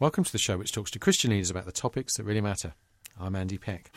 Welcome 0.00 0.22
to 0.22 0.30
the 0.30 0.38
show, 0.38 0.56
which 0.56 0.70
talks 0.70 0.92
to 0.92 1.00
Christian 1.00 1.32
leaders 1.32 1.50
about 1.50 1.64
the 1.64 1.72
topics 1.72 2.16
that 2.16 2.22
really 2.22 2.40
matter. 2.40 2.72
I'm 3.18 3.34
Andy 3.34 3.58
Peck. 3.58 3.90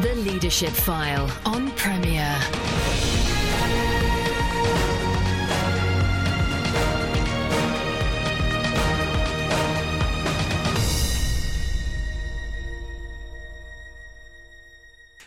The 0.00 0.14
Leadership 0.14 0.70
File 0.70 1.30
on 1.44 1.72
Premier. 1.72 2.38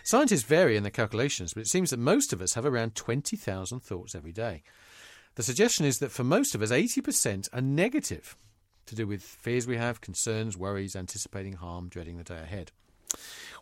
Scientists 0.04 0.42
vary 0.42 0.76
in 0.76 0.82
their 0.82 0.90
calculations, 0.90 1.54
but 1.54 1.62
it 1.62 1.68
seems 1.68 1.92
that 1.92 2.00
most 2.00 2.34
of 2.34 2.42
us 2.42 2.56
have 2.56 2.66
around 2.66 2.96
20,000 2.96 3.80
thoughts 3.80 4.16
every 4.16 4.32
day. 4.32 4.64
The 5.40 5.44
suggestion 5.44 5.86
is 5.86 6.00
that 6.00 6.12
for 6.12 6.26
most 6.26 6.54
of 6.54 6.62
us, 6.62 6.70
80% 6.70 7.48
are 7.54 7.62
negative, 7.62 8.36
to 8.88 8.94
do 8.94 9.08
with 9.08 9.24
fears 9.24 9.66
we 9.66 9.78
have, 9.78 10.02
concerns, 10.02 10.58
worries, 10.58 10.98
anticipating 10.98 11.54
harm, 11.54 11.88
dreading 11.88 12.18
the 12.18 12.26
day 12.26 12.42
ahead. 12.42 12.74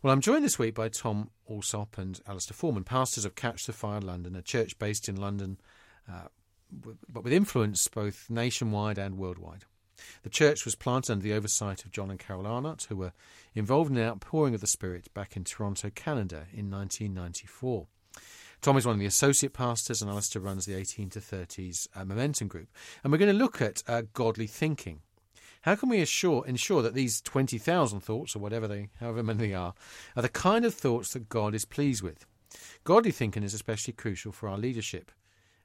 Well, 0.02 0.12
I'm 0.12 0.22
joined 0.22 0.44
this 0.44 0.58
week 0.58 0.74
by 0.74 0.90
Tom 0.90 1.30
Allsop 1.46 2.00
and 2.00 2.20
Alistair 2.28 2.56
Forman, 2.56 2.84
pastors 2.84 3.26
of 3.26 3.36
Catch 3.36 3.68
the 3.68 3.74
Fire 3.74 4.02
London, 4.02 4.36
a 4.36 4.42
church 4.42 4.80
based 4.80 5.08
in 5.08 5.18
London, 5.18 5.60
uh, 6.12 6.30
but 7.08 7.24
with 7.24 7.32
influence 7.32 7.88
both 7.88 8.28
nationwide 8.28 8.98
and 8.98 9.20
worldwide. 9.20 9.66
The 10.24 10.32
church 10.32 10.66
was 10.66 10.74
planted 10.74 11.12
under 11.12 11.24
the 11.24 11.34
oversight 11.34 11.86
of 11.86 11.92
John 11.92 12.10
and 12.10 12.20
Carol 12.20 12.48
Arnott, 12.48 12.88
who 12.90 12.96
were 12.96 13.14
involved 13.54 13.92
in 13.92 13.98
the 13.98 14.04
outpouring 14.04 14.56
of 14.56 14.62
the 14.62 14.66
Spirit 14.66 15.14
back 15.14 15.38
in 15.38 15.44
Toronto, 15.44 15.92
Canada 15.92 16.48
in 16.52 16.72
1994. 16.72 17.86
Tom 18.62 18.78
is 18.78 18.86
one 18.86 18.96
of 18.96 19.00
the 19.00 19.06
associate 19.06 19.54
pastors, 19.54 20.02
and 20.02 20.10
Alistair 20.10 20.42
runs 20.42 20.66
the 20.66 20.74
18 20.74 21.10
to 21.12 21.20
30s 21.20 21.88
uh, 21.96 22.04
Momentum 22.04 22.48
Group. 22.48 22.70
And 23.04 23.12
we're 23.12 23.20
going 23.20 23.32
to 23.32 23.38
look 23.38 23.62
at 23.62 23.84
uh, 23.88 24.04
godly 24.14 24.48
thinking. 24.48 25.02
How 25.62 25.76
can 25.76 25.90
we 25.90 26.02
assure, 26.02 26.46
ensure 26.46 26.82
that 26.82 26.94
these 26.94 27.22
20,000 27.22 28.00
thoughts, 28.00 28.36
or 28.36 28.40
whatever 28.40 28.68
they, 28.68 28.90
however 29.00 29.24
many 29.24 29.50
they 29.50 29.54
are, 29.54 29.74
are 30.16 30.22
the 30.22 30.30
kind 30.30 30.66
of 30.66 30.74
thoughts 30.74 31.14
that 31.14 31.30
God 31.30 31.54
is 31.54 31.66
pleased 31.66 32.02
with? 32.02 32.26
Godly 32.84 33.12
thinking 33.12 33.44
is 33.44 33.54
especially 33.54 33.94
crucial 33.94 34.32
for 34.32 34.50
our 34.50 34.58
leadership 34.58 35.12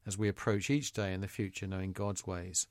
as 0.06 0.18
we 0.18 0.28
approach 0.28 0.70
each 0.70 0.92
day 0.92 1.12
in 1.12 1.20
the 1.20 1.28
future 1.28 1.66
knowing 1.66 1.92
God's 1.92 2.26
ways 2.26 2.66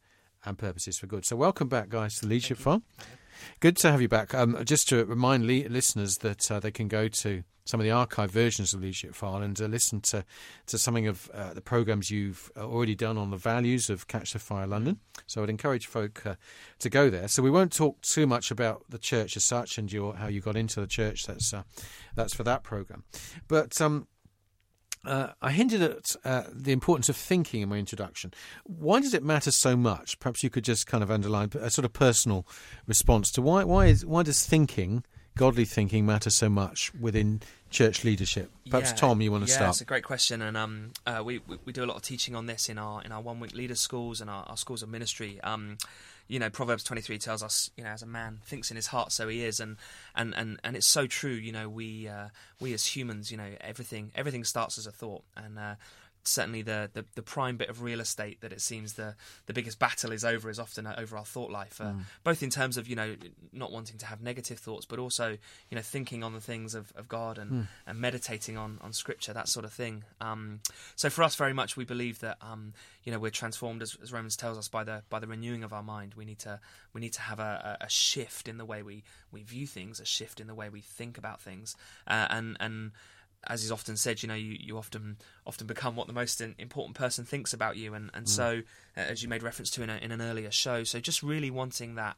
and 0.45 0.57
purposes 0.57 0.97
for 0.99 1.07
good. 1.07 1.25
So, 1.25 1.35
welcome 1.35 1.67
back, 1.67 1.89
guys, 1.89 2.15
to 2.15 2.21
the 2.21 2.27
Leadership 2.27 2.57
File. 2.57 2.81
Good 3.59 3.77
to 3.77 3.91
have 3.91 4.01
you 4.01 4.07
back. 4.07 4.33
Um, 4.33 4.63
just 4.65 4.87
to 4.89 5.05
remind 5.05 5.45
le- 5.45 5.69
listeners 5.69 6.17
that 6.17 6.51
uh, 6.51 6.59
they 6.59 6.71
can 6.71 6.87
go 6.87 7.07
to 7.07 7.43
some 7.65 7.79
of 7.79 7.83
the 7.83 7.91
archive 7.91 8.31
versions 8.31 8.73
of 8.73 8.81
Leadership 8.81 9.15
File 9.15 9.41
and 9.41 9.59
uh, 9.61 9.65
listen 9.65 10.01
to, 10.01 10.25
to 10.67 10.77
something 10.77 11.07
of 11.07 11.29
uh, 11.33 11.53
the 11.53 11.61
programs 11.61 12.09
you've 12.09 12.51
uh, 12.57 12.65
already 12.65 12.95
done 12.95 13.17
on 13.17 13.29
the 13.29 13.37
values 13.37 13.89
of 13.89 14.07
Catch 14.07 14.33
the 14.33 14.39
Fire 14.39 14.67
London. 14.67 14.99
So 15.27 15.43
I'd 15.43 15.49
encourage 15.49 15.85
folk 15.85 16.25
uh, 16.25 16.35
to 16.79 16.89
go 16.89 17.09
there. 17.09 17.27
So 17.27 17.43
we 17.43 17.51
won't 17.51 17.71
talk 17.71 18.01
too 18.01 18.25
much 18.25 18.51
about 18.51 18.83
the 18.89 18.97
church 18.97 19.37
as 19.37 19.43
such 19.43 19.77
and 19.77 19.91
your, 19.91 20.15
how 20.15 20.27
you 20.27 20.41
got 20.41 20.55
into 20.55 20.81
the 20.81 20.87
church. 20.87 21.25
That's 21.25 21.53
uh, 21.53 21.63
that's 22.15 22.33
for 22.33 22.43
that 22.43 22.63
program. 22.63 23.03
But 23.47 23.79
um, 23.79 24.07
uh, 25.05 25.29
I 25.41 25.51
hinted 25.51 25.81
at 25.81 26.15
uh, 26.23 26.43
the 26.51 26.71
importance 26.71 27.09
of 27.09 27.15
thinking 27.15 27.61
in 27.61 27.69
my 27.69 27.77
introduction. 27.77 28.33
Why 28.65 28.99
does 28.99 29.13
it 29.13 29.23
matter 29.23 29.51
so 29.51 29.75
much? 29.75 30.19
Perhaps 30.19 30.43
you 30.43 30.49
could 30.49 30.63
just 30.63 30.87
kind 30.87 31.03
of 31.03 31.09
underline 31.09 31.49
a 31.59 31.69
sort 31.69 31.85
of 31.85 31.93
personal 31.93 32.45
response 32.87 33.31
to 33.31 33.41
why 33.41 33.63
why 33.63 33.87
is 33.87 34.05
why 34.05 34.23
does 34.23 34.45
thinking, 34.45 35.03
godly 35.35 35.65
thinking, 35.65 36.05
matter 36.05 36.29
so 36.29 36.49
much 36.49 36.93
within 36.93 37.41
church 37.69 38.03
leadership? 38.03 38.51
Perhaps 38.69 38.91
Yeah, 38.91 38.95
Tom, 38.97 39.21
you 39.21 39.31
want 39.31 39.45
to 39.45 39.49
yeah, 39.49 39.57
start? 39.57 39.69
it's 39.71 39.81
a 39.81 39.85
great 39.85 40.03
question, 40.03 40.41
and 40.41 40.55
um, 40.55 40.91
uh, 41.07 41.21
we, 41.23 41.41
we 41.47 41.57
we 41.65 41.73
do 41.73 41.83
a 41.83 41.87
lot 41.87 41.97
of 41.97 42.03
teaching 42.03 42.35
on 42.35 42.45
this 42.45 42.69
in 42.69 42.77
our 42.77 43.01
in 43.01 43.11
our 43.11 43.21
one 43.21 43.39
week 43.39 43.53
leader 43.53 43.75
schools 43.75 44.21
and 44.21 44.29
our, 44.29 44.43
our 44.43 44.57
schools 44.57 44.83
of 44.83 44.89
ministry. 44.89 45.41
Um, 45.41 45.77
you 46.31 46.39
know, 46.39 46.49
Proverbs 46.49 46.85
twenty 46.85 47.01
three 47.01 47.17
tells 47.17 47.43
us, 47.43 47.69
you 47.75 47.83
know, 47.83 47.89
as 47.89 48.01
a 48.01 48.07
man 48.07 48.39
thinks 48.45 48.71
in 48.71 48.77
his 48.77 48.87
heart, 48.87 49.11
so 49.11 49.27
he 49.27 49.43
is, 49.43 49.59
and 49.59 49.75
and 50.15 50.33
and, 50.33 50.61
and 50.63 50.77
it's 50.77 50.87
so 50.87 51.05
true. 51.05 51.33
You 51.33 51.51
know, 51.51 51.67
we 51.67 52.07
uh, 52.07 52.29
we 52.61 52.73
as 52.73 52.85
humans, 52.85 53.31
you 53.31 53.37
know, 53.37 53.49
everything 53.59 54.13
everything 54.15 54.45
starts 54.45 54.77
as 54.77 54.87
a 54.87 54.93
thought, 54.93 55.23
and 55.35 55.59
uh, 55.59 55.75
certainly 56.23 56.61
the, 56.61 56.89
the 56.93 57.05
the 57.15 57.21
prime 57.21 57.57
bit 57.57 57.69
of 57.69 57.81
real 57.81 57.99
estate 57.99 58.41
that 58.41 58.51
it 58.51 58.61
seems 58.61 58.93
the 58.93 59.15
the 59.47 59.53
biggest 59.53 59.79
battle 59.79 60.11
is 60.11 60.23
over 60.23 60.49
is 60.49 60.59
often 60.59 60.85
uh, 60.85 60.95
over 60.97 61.17
our 61.17 61.25
thought 61.25 61.51
life, 61.51 61.81
uh, 61.81 61.93
both 62.23 62.43
in 62.43 62.49
terms 62.49 62.77
of 62.77 62.87
you 62.87 62.95
know 62.95 63.15
not 63.51 63.71
wanting 63.71 63.97
to 63.97 64.05
have 64.05 64.21
negative 64.21 64.59
thoughts, 64.59 64.85
but 64.85 64.99
also 64.99 65.37
you 65.69 65.75
know 65.75 65.81
thinking 65.81 66.23
on 66.23 66.33
the 66.33 66.41
things 66.41 66.75
of, 66.75 66.93
of 66.95 67.07
God 67.07 67.37
and, 67.37 67.67
and 67.87 67.99
meditating 67.99 68.57
on, 68.57 68.77
on 68.81 68.93
Scripture, 68.93 69.33
that 69.33 69.47
sort 69.47 69.65
of 69.65 69.73
thing. 69.73 70.03
Um, 70.19 70.59
so 70.95 71.09
for 71.09 71.23
us, 71.23 71.35
very 71.35 71.53
much 71.53 71.75
we 71.75 71.85
believe 71.85 72.19
that 72.19 72.37
um, 72.41 72.73
you 73.03 73.11
know 73.11 73.19
we're 73.19 73.31
transformed 73.31 73.81
as, 73.81 73.97
as 74.01 74.13
Romans 74.13 74.35
tells 74.35 74.57
us 74.57 74.67
by 74.67 74.83
the 74.83 75.03
by 75.09 75.19
the 75.19 75.27
renewing 75.27 75.63
of 75.63 75.73
our 75.73 75.83
mind. 75.83 76.13
We 76.15 76.25
need 76.25 76.39
to 76.39 76.59
we 76.93 77.01
need 77.01 77.13
to 77.13 77.21
have 77.21 77.39
a, 77.39 77.77
a 77.81 77.85
a 77.85 77.89
shift 77.89 78.47
in 78.47 78.57
the 78.57 78.65
way 78.65 78.83
we, 78.83 79.03
we 79.31 79.43
view 79.43 79.65
things, 79.67 79.99
a 79.99 80.05
shift 80.05 80.39
in 80.39 80.47
the 80.47 80.55
way 80.55 80.69
we 80.69 80.81
think 80.81 81.17
about 81.17 81.41
things, 81.41 81.75
uh, 82.07 82.27
and 82.29 82.57
and 82.59 82.91
as 83.47 83.63
is 83.63 83.71
often 83.71 83.97
said, 83.97 84.21
you 84.21 84.27
know, 84.27 84.35
you, 84.35 84.55
you 84.59 84.77
often 84.77 85.17
often 85.45 85.67
become 85.67 85.95
what 85.95 86.07
the 86.07 86.13
most 86.13 86.41
in, 86.41 86.55
important 86.57 86.95
person 86.95 87.25
thinks 87.25 87.53
about 87.53 87.77
you, 87.77 87.93
and 87.93 88.09
and 88.13 88.29
so 88.29 88.61
uh, 88.95 88.99
as 88.99 89.23
you 89.23 89.29
made 89.29 89.43
reference 89.43 89.71
to 89.71 89.83
in, 89.83 89.89
a, 89.89 89.97
in 89.97 90.11
an 90.11 90.21
earlier 90.21 90.51
show, 90.51 90.83
so 90.83 90.99
just 90.99 91.23
really 91.23 91.49
wanting 91.49 91.95
that 91.95 92.15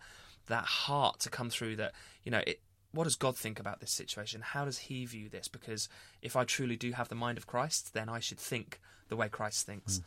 that 0.47 0.65
heart 0.65 1.19
to 1.21 1.29
come 1.29 1.49
through 1.49 1.75
that 1.77 1.93
you 2.23 2.31
know 2.31 2.41
it. 2.45 2.61
What 2.91 3.05
does 3.05 3.15
God 3.15 3.35
think 3.35 3.59
about 3.59 3.79
this 3.79 3.89
situation? 3.91 4.41
How 4.41 4.65
does 4.65 4.77
He 4.77 5.03
view 5.07 5.27
this? 5.27 5.47
Because 5.47 5.89
if 6.21 6.35
I 6.35 6.43
truly 6.43 6.75
do 6.75 6.91
have 6.91 7.09
the 7.09 7.15
mind 7.15 7.39
of 7.39 7.47
Christ, 7.47 7.95
then 7.95 8.07
I 8.07 8.19
should 8.19 8.37
think 8.37 8.79
the 9.09 9.15
way 9.15 9.29
Christ 9.29 9.65
thinks. 9.65 9.99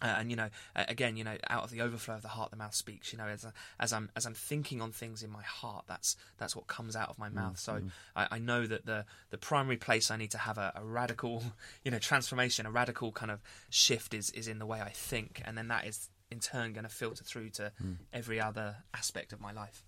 Uh, 0.00 0.16
and 0.18 0.30
you 0.30 0.36
know, 0.36 0.48
again, 0.74 1.16
you 1.16 1.22
know, 1.22 1.36
out 1.48 1.62
of 1.62 1.70
the 1.70 1.80
overflow 1.80 2.16
of 2.16 2.22
the 2.22 2.28
heart, 2.28 2.50
the 2.50 2.56
mouth 2.56 2.74
speaks. 2.74 3.12
You 3.12 3.18
know, 3.18 3.26
as, 3.26 3.46
as 3.78 3.92
I'm 3.92 4.10
as 4.16 4.26
I'm 4.26 4.34
thinking 4.34 4.80
on 4.80 4.90
things 4.90 5.22
in 5.22 5.30
my 5.30 5.42
heart, 5.42 5.84
that's 5.86 6.16
that's 6.38 6.56
what 6.56 6.66
comes 6.66 6.96
out 6.96 7.08
of 7.08 7.18
my 7.18 7.28
mouth. 7.28 7.58
So 7.58 7.82
I, 8.16 8.26
I 8.32 8.38
know 8.38 8.66
that 8.66 8.84
the 8.84 9.04
the 9.30 9.38
primary 9.38 9.76
place 9.76 10.10
I 10.10 10.16
need 10.16 10.32
to 10.32 10.38
have 10.38 10.58
a, 10.58 10.72
a 10.74 10.84
radical, 10.84 11.44
you 11.84 11.90
know, 11.90 11.98
transformation, 11.98 12.66
a 12.66 12.70
radical 12.70 13.12
kind 13.12 13.30
of 13.30 13.40
shift 13.70 14.14
is 14.14 14.30
is 14.30 14.48
in 14.48 14.58
the 14.58 14.66
way 14.66 14.80
I 14.80 14.90
think, 14.90 15.40
and 15.44 15.56
then 15.56 15.68
that 15.68 15.86
is 15.86 16.08
in 16.32 16.40
turn 16.40 16.72
going 16.72 16.84
to 16.84 16.90
filter 16.90 17.22
through 17.22 17.50
to 17.50 17.70
every 18.12 18.40
other 18.40 18.76
aspect 18.94 19.32
of 19.32 19.40
my 19.40 19.52
life. 19.52 19.84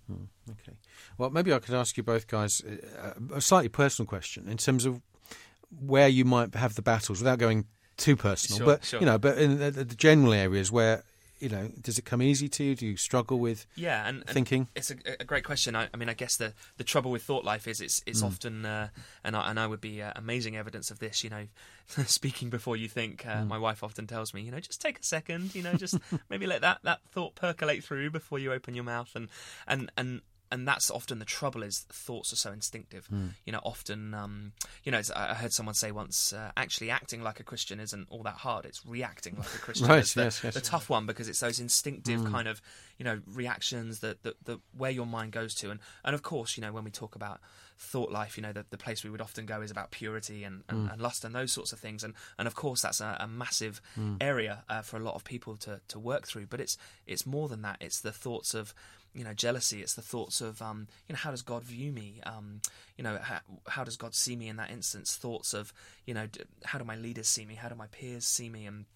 Okay. 0.51 0.77
Well, 1.17 1.31
maybe 1.31 1.53
I 1.53 1.59
could 1.59 1.75
ask 1.75 1.97
you 1.97 2.03
both 2.03 2.27
guys 2.29 2.63
uh, 2.63 3.15
a 3.35 3.41
slightly 3.41 3.71
personal 3.71 4.07
question 4.07 4.47
in 4.49 4.59
terms 4.59 4.85
of 4.85 5.01
where 5.81 6.07
you 6.07 6.25
might 6.25 6.55
have 6.55 6.75
the 6.75 6.83
battles 6.83 7.19
without 7.21 7.39
going 7.39 7.65
too 7.97 8.17
personal. 8.17 8.59
Sure, 8.59 8.67
but 8.67 8.85
sure. 8.85 9.01
you 9.01 9.07
know, 9.07 9.19
but 9.19 9.39
in 9.39 9.59
the, 9.59 9.71
the 9.71 9.85
general 9.95 10.33
areas 10.33 10.71
where 10.71 11.05
you 11.41 11.49
know, 11.51 11.69
does 11.81 11.99
it 11.99 12.07
come 12.07 12.23
easy 12.23 12.49
to 12.49 12.65
you? 12.65 12.75
Do 12.75 12.87
you 12.87 12.97
struggle 12.97 13.39
with 13.39 13.67
Yeah, 13.75 14.09
and, 14.09 14.19
and 14.21 14.31
thinking? 14.31 14.69
It's 14.75 14.91
a, 14.91 14.95
a 15.21 15.25
great 15.25 15.45
question. 15.45 15.77
I, 15.77 15.89
I 15.93 15.97
mean, 15.97 16.09
I 16.09 16.15
guess 16.15 16.37
the, 16.37 16.55
the 16.79 16.85
trouble 16.85 17.11
with 17.11 17.23
thought 17.23 17.45
life 17.45 17.69
is 17.69 17.81
it's 17.81 18.03
it's 18.07 18.23
often, 18.23 18.65
uh, 18.65 18.89
and 19.25 19.37
I, 19.37 19.51
and 19.51 19.61
I 19.61 19.67
would 19.67 19.81
be 19.81 20.01
uh, 20.01 20.13
amazing 20.17 20.57
evidence 20.57 20.91
of 20.91 21.01
this. 21.01 21.23
You 21.23 21.31
know, 21.31 21.47
speaking 22.07 22.49
before 22.51 22.77
you 22.77 22.89
think. 22.89 23.27
Uh, 23.27 23.45
My 23.45 23.59
wife 23.59 23.83
often 23.83 24.07
tells 24.07 24.33
me, 24.33 24.43
you 24.43 24.51
know, 24.53 24.61
just 24.61 24.81
take 24.81 24.99
a 24.99 25.03
second. 25.03 25.55
You 25.55 25.63
know, 25.63 25.75
just 25.75 25.99
maybe 26.31 26.47
let 26.47 26.63
that, 26.63 26.79
that 26.85 27.01
thought 27.11 27.35
percolate 27.35 27.85
through 27.85 28.11
before 28.11 28.39
you 28.39 28.53
open 28.53 28.75
your 28.75 28.85
mouth, 28.85 29.11
and 29.15 29.29
and 29.67 29.91
and. 29.97 30.23
And 30.55 30.69
that's 30.69 30.89
often 30.89 31.19
the 31.19 31.25
trouble 31.25 31.65
is 31.65 31.81
thoughts 31.91 32.33
are 32.33 32.37
so 32.37 32.53
instinctive. 32.53 33.09
You 33.45 33.53
know, 33.53 33.61
often, 33.65 34.15
um, 34.15 34.53
you 34.85 34.93
know, 34.93 35.01
I 35.17 35.35
heard 35.35 35.53
someone 35.53 35.75
say 35.75 35.91
once, 35.91 36.33
uh, 36.33 36.53
actually 36.57 36.91
acting 36.91 37.25
like 37.25 37.41
a 37.41 37.43
Christian 37.43 37.81
isn't 37.81 38.07
all 38.09 38.23
that 38.23 38.37
hard. 38.37 38.65
It's 38.65 38.87
reacting 38.87 39.37
like 39.37 39.53
a 39.53 39.59
Christian. 39.67 39.89
Right, 39.89 39.97
that's 39.97 40.15
the, 40.15 40.23
yes, 40.23 40.45
yes. 40.45 40.55
the 40.55 40.61
tough 40.61 40.89
one 40.89 41.07
because 41.07 41.29
it's 41.29 41.41
those 41.41 41.59
instinctive 41.59 42.25
kind 42.31 42.47
of 42.47 42.63
you 42.99 43.05
know 43.05 43.21
reactions 43.33 44.01
that 44.01 44.23
the, 44.23 44.35
the 44.45 44.61
where 44.77 44.91
your 44.91 45.07
mind 45.07 45.33
goes 45.33 45.55
to 45.57 45.71
and 45.71 45.81
and 46.05 46.15
of 46.15 46.23
course 46.23 46.57
you 46.57 46.61
know 46.61 46.73
when 46.73 46.85
we 46.85 46.91
talk 46.91 47.17
about 47.17 47.41
thought 47.77 48.13
life 48.13 48.37
you 48.37 48.43
know 48.43 48.53
the, 48.53 48.65
the 48.71 48.79
place 48.79 49.03
we 49.03 49.11
would 49.11 49.21
often 49.21 49.47
go 49.47 49.61
is 49.61 49.71
about 49.71 49.91
purity 49.91 50.45
and, 50.45 50.63
and, 50.69 50.89
and 50.91 51.01
lust 51.01 51.25
and 51.25 51.35
those 51.35 51.51
sorts 51.51 51.73
of 51.73 51.81
things 51.81 52.05
and 52.05 52.15
and 52.39 52.47
of 52.47 52.55
course 52.55 52.83
that's 52.83 53.01
a, 53.01 53.17
a 53.21 53.27
massive 53.27 53.81
area 54.21 54.63
uh, 54.69 54.81
for 54.83 54.97
a 54.97 55.01
lot 55.01 55.15
of 55.15 55.25
people 55.25 55.57
to 55.57 55.81
to 55.89 55.99
work 55.99 56.27
through 56.27 56.47
but 56.47 56.61
it's 56.61 56.79
it's 57.07 57.27
more 57.27 57.49
than 57.49 57.63
that 57.63 57.77
it's 57.81 58.01
the 58.01 58.13
thoughts 58.13 58.55
of 58.55 58.75
you 59.15 59.25
know 59.25 59.33
jealousy. 59.35 59.81
It's 59.81 59.95
the 59.95 60.03
thoughts 60.03 60.41
of 60.41 60.61
um 60.61 60.89
you 61.09 61.13
know 61.13 61.19
how 61.19 61.31
does 61.31 61.43
god 61.43 61.65
view 61.65 61.93
me? 61.93 62.21
Um 62.25 62.61
you 62.97 63.05
know 63.05 63.19
how, 63.21 63.41
how 63.69 63.85
does 63.85 63.97
god 63.97 64.15
see 64.15 64.37
me 64.37 64.49
in 64.49 64.57
that 64.57 64.71
instance? 64.71 65.17
Thoughts 65.17 65.55
of 65.55 65.73
you 66.07 66.15
know 66.15 66.27
how 66.65 66.79
do 66.79 66.85
my 66.85 66.97
leaders 66.97 67.29
see 67.29 67.47
me? 67.47 67.55
How 67.55 67.69
do 67.69 67.75
my 67.75 67.87
peers 67.89 68.25
see 68.25 68.49
me? 68.49 68.67
And 68.67 68.87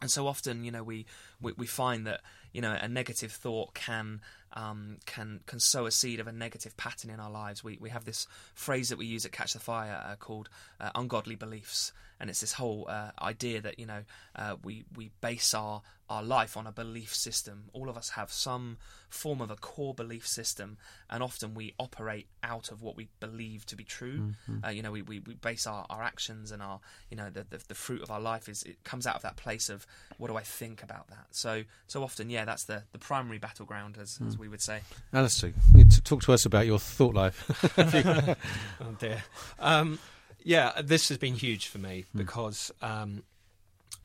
and 0.00 0.10
so 0.10 0.26
often, 0.26 0.64
you 0.64 0.70
know, 0.70 0.82
we, 0.82 1.04
we, 1.38 1.52
we 1.52 1.66
find 1.66 2.06
that 2.06 2.22
you 2.52 2.60
know, 2.60 2.76
a 2.78 2.88
negative 2.88 3.32
thought 3.32 3.74
can 3.74 4.20
um, 4.52 4.98
can 5.06 5.40
can 5.46 5.58
sow 5.58 5.86
a 5.86 5.90
seed 5.90 6.20
of 6.20 6.26
a 6.26 6.32
negative 6.32 6.76
pattern 6.76 7.10
in 7.10 7.18
our 7.18 7.30
lives. 7.30 7.64
We 7.64 7.78
we 7.80 7.88
have 7.90 8.04
this 8.04 8.26
phrase 8.54 8.90
that 8.90 8.98
we 8.98 9.06
use 9.06 9.24
at 9.24 9.32
Catch 9.32 9.54
the 9.54 9.58
Fire 9.58 10.02
uh, 10.06 10.16
called 10.16 10.50
uh, 10.78 10.90
ungodly 10.94 11.34
beliefs, 11.34 11.92
and 12.22 12.30
it's 12.30 12.40
this 12.40 12.52
whole 12.52 12.86
uh, 12.88 13.10
idea 13.20 13.60
that 13.60 13.80
you 13.80 13.84
know 13.84 14.04
uh, 14.36 14.54
we 14.62 14.84
we 14.96 15.10
base 15.20 15.52
our 15.52 15.82
our 16.08 16.22
life 16.22 16.56
on 16.56 16.66
a 16.66 16.72
belief 16.72 17.14
system. 17.14 17.64
All 17.72 17.88
of 17.88 17.96
us 17.96 18.10
have 18.10 18.30
some 18.30 18.76
form 19.08 19.40
of 19.40 19.50
a 19.50 19.56
core 19.56 19.92
belief 19.92 20.26
system, 20.26 20.76
and 21.10 21.22
often 21.22 21.54
we 21.54 21.74
operate 21.80 22.28
out 22.44 22.70
of 22.70 22.80
what 22.80 22.96
we 22.96 23.08
believe 23.18 23.66
to 23.66 23.76
be 23.76 23.82
true. 23.82 24.18
Mm-hmm. 24.18 24.64
Uh, 24.64 24.70
you 24.70 24.82
know, 24.82 24.92
we, 24.92 25.02
we, 25.02 25.18
we 25.20 25.34
base 25.34 25.66
our, 25.66 25.84
our 25.90 26.02
actions 26.02 26.52
and 26.52 26.62
our 26.62 26.78
you 27.10 27.16
know 27.16 27.28
the, 27.28 27.44
the, 27.50 27.60
the 27.66 27.74
fruit 27.74 28.02
of 28.02 28.10
our 28.10 28.20
life 28.20 28.48
is 28.48 28.62
it 28.62 28.84
comes 28.84 29.04
out 29.04 29.16
of 29.16 29.22
that 29.22 29.36
place 29.36 29.68
of 29.68 29.84
what 30.18 30.28
do 30.28 30.36
I 30.36 30.42
think 30.42 30.84
about 30.84 31.08
that. 31.08 31.26
So 31.32 31.64
so 31.88 32.04
often, 32.04 32.30
yeah, 32.30 32.44
that's 32.44 32.64
the 32.64 32.84
the 32.92 32.98
primary 33.00 33.38
battleground 33.38 33.98
as, 34.00 34.18
mm. 34.18 34.28
as 34.28 34.38
we 34.38 34.46
would 34.46 34.62
say. 34.62 34.82
Alistair, 35.12 35.52
you 35.74 35.84
talk 35.86 36.22
to 36.22 36.32
us 36.32 36.46
about 36.46 36.66
your 36.66 36.78
thought 36.78 37.14
life. 37.14 37.66
oh 38.80 38.96
dear. 39.00 39.24
Um, 39.58 39.98
yeah, 40.44 40.80
this 40.82 41.08
has 41.08 41.18
been 41.18 41.34
huge 41.34 41.68
for 41.68 41.78
me 41.78 42.04
mm. 42.14 42.18
because 42.18 42.72
um, 42.80 43.22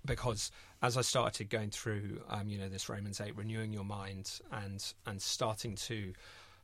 because 0.05 0.51
as 0.81 0.97
I 0.97 1.01
started 1.01 1.49
going 1.49 1.71
through, 1.71 2.21
um, 2.29 2.47
you 2.49 2.57
know, 2.57 2.69
this 2.69 2.89
Romans 2.89 3.19
eight, 3.19 3.35
renewing 3.35 3.73
your 3.73 3.83
mind 3.83 4.39
and 4.51 4.83
and 5.05 5.21
starting 5.21 5.75
to 5.75 6.13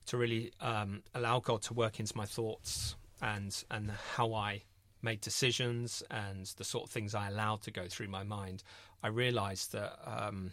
to 0.07 0.17
really 0.17 0.51
um, 0.61 1.03
allow 1.15 1.39
God 1.39 1.61
to 1.63 1.73
work 1.73 1.99
into 1.99 2.15
my 2.17 2.25
thoughts 2.25 2.95
and 3.21 3.63
and 3.71 3.91
how 4.15 4.33
I 4.33 4.63
made 5.01 5.21
decisions 5.21 6.01
and 6.09 6.45
the 6.57 6.63
sort 6.63 6.85
of 6.85 6.89
things 6.89 7.13
I 7.13 7.27
allowed 7.27 7.61
to 7.63 7.71
go 7.71 7.87
through 7.87 8.07
my 8.07 8.23
mind, 8.23 8.63
I 9.03 9.09
realised 9.09 9.73
that 9.73 9.99
um, 10.05 10.51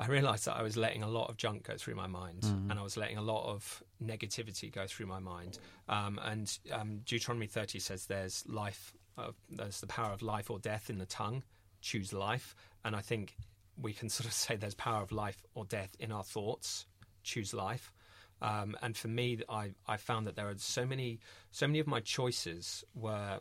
I 0.00 0.06
realised 0.06 0.46
that 0.46 0.56
I 0.56 0.62
was 0.62 0.78
letting 0.78 1.02
a 1.02 1.08
lot 1.08 1.28
of 1.28 1.36
junk 1.36 1.64
go 1.64 1.76
through 1.76 1.94
my 1.94 2.06
mind, 2.06 2.40
mm. 2.40 2.70
and 2.70 2.78
I 2.78 2.82
was 2.82 2.96
letting 2.96 3.18
a 3.18 3.22
lot 3.22 3.46
of 3.52 3.82
negativity 4.02 4.72
go 4.72 4.86
through 4.86 5.04
my 5.04 5.18
mind. 5.18 5.58
Um, 5.90 6.18
and 6.24 6.58
um, 6.72 7.00
Deuteronomy 7.04 7.46
30 7.46 7.78
says 7.80 8.06
there's 8.06 8.42
life, 8.48 8.94
uh, 9.18 9.32
there's 9.50 9.80
the 9.80 9.86
power 9.86 10.10
of 10.12 10.22
life 10.22 10.50
or 10.50 10.58
death 10.58 10.88
in 10.88 10.96
the 10.96 11.04
tongue. 11.04 11.42
Choose 11.82 12.14
life, 12.14 12.56
and 12.82 12.96
I 12.96 13.02
think 13.02 13.36
we 13.80 13.92
can 13.92 14.08
sort 14.16 14.26
of 14.26 14.32
say 14.32 14.56
there's 14.56 14.74
power 14.74 15.02
of 15.02 15.12
life 15.12 15.42
or 15.54 15.66
death 15.66 15.94
in 16.00 16.12
our 16.12 16.24
thoughts. 16.24 16.86
Choose 17.22 17.52
life. 17.52 17.92
Um, 18.40 18.78
and 18.80 18.96
for 18.96 19.08
me, 19.08 19.42
I, 19.50 19.72
I 19.86 19.98
found 19.98 20.26
that 20.26 20.34
there 20.34 20.48
are 20.48 20.56
so 20.56 20.86
many, 20.86 21.20
so 21.50 21.66
many 21.66 21.78
of 21.78 21.86
my 21.86 22.00
choices 22.00 22.84
were 22.94 23.40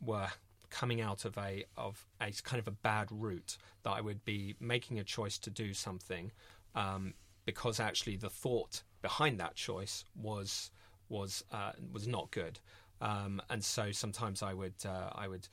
were 0.00 0.28
coming 0.70 1.00
out 1.00 1.24
of 1.24 1.36
a 1.38 1.64
of 1.76 2.06
a 2.20 2.32
kind 2.42 2.60
of 2.60 2.68
a 2.68 2.72
bad 2.72 3.08
route 3.10 3.56
that 3.82 3.90
I 3.90 4.00
would 4.00 4.24
be 4.24 4.54
making 4.60 4.98
a 4.98 5.04
choice 5.04 5.38
to 5.38 5.50
do 5.50 5.74
something 5.74 6.30
um, 6.74 7.14
because 7.44 7.80
actually 7.80 8.16
the 8.16 8.30
thought 8.30 8.82
behind 9.02 9.40
that 9.40 9.54
choice 9.54 10.04
was 10.20 10.70
was 11.08 11.44
uh, 11.52 11.72
was 11.92 12.06
not 12.06 12.30
good, 12.30 12.58
um, 13.00 13.40
and 13.48 13.64
so 13.64 13.92
sometimes 13.92 14.42
I 14.42 14.52
would 14.52 14.74
uh, 14.84 15.10
I 15.14 15.28
would 15.28 15.48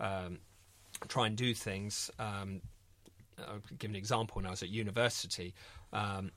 um, 0.00 0.38
try 1.08 1.26
and 1.26 1.36
do 1.36 1.54
things. 1.54 2.10
Um, 2.18 2.60
I'll 3.38 3.62
give 3.78 3.90
an 3.90 3.96
example. 3.96 4.36
When 4.36 4.46
I 4.46 4.50
was 4.50 4.62
at 4.62 4.68
university, 4.68 5.54
um, 5.92 6.32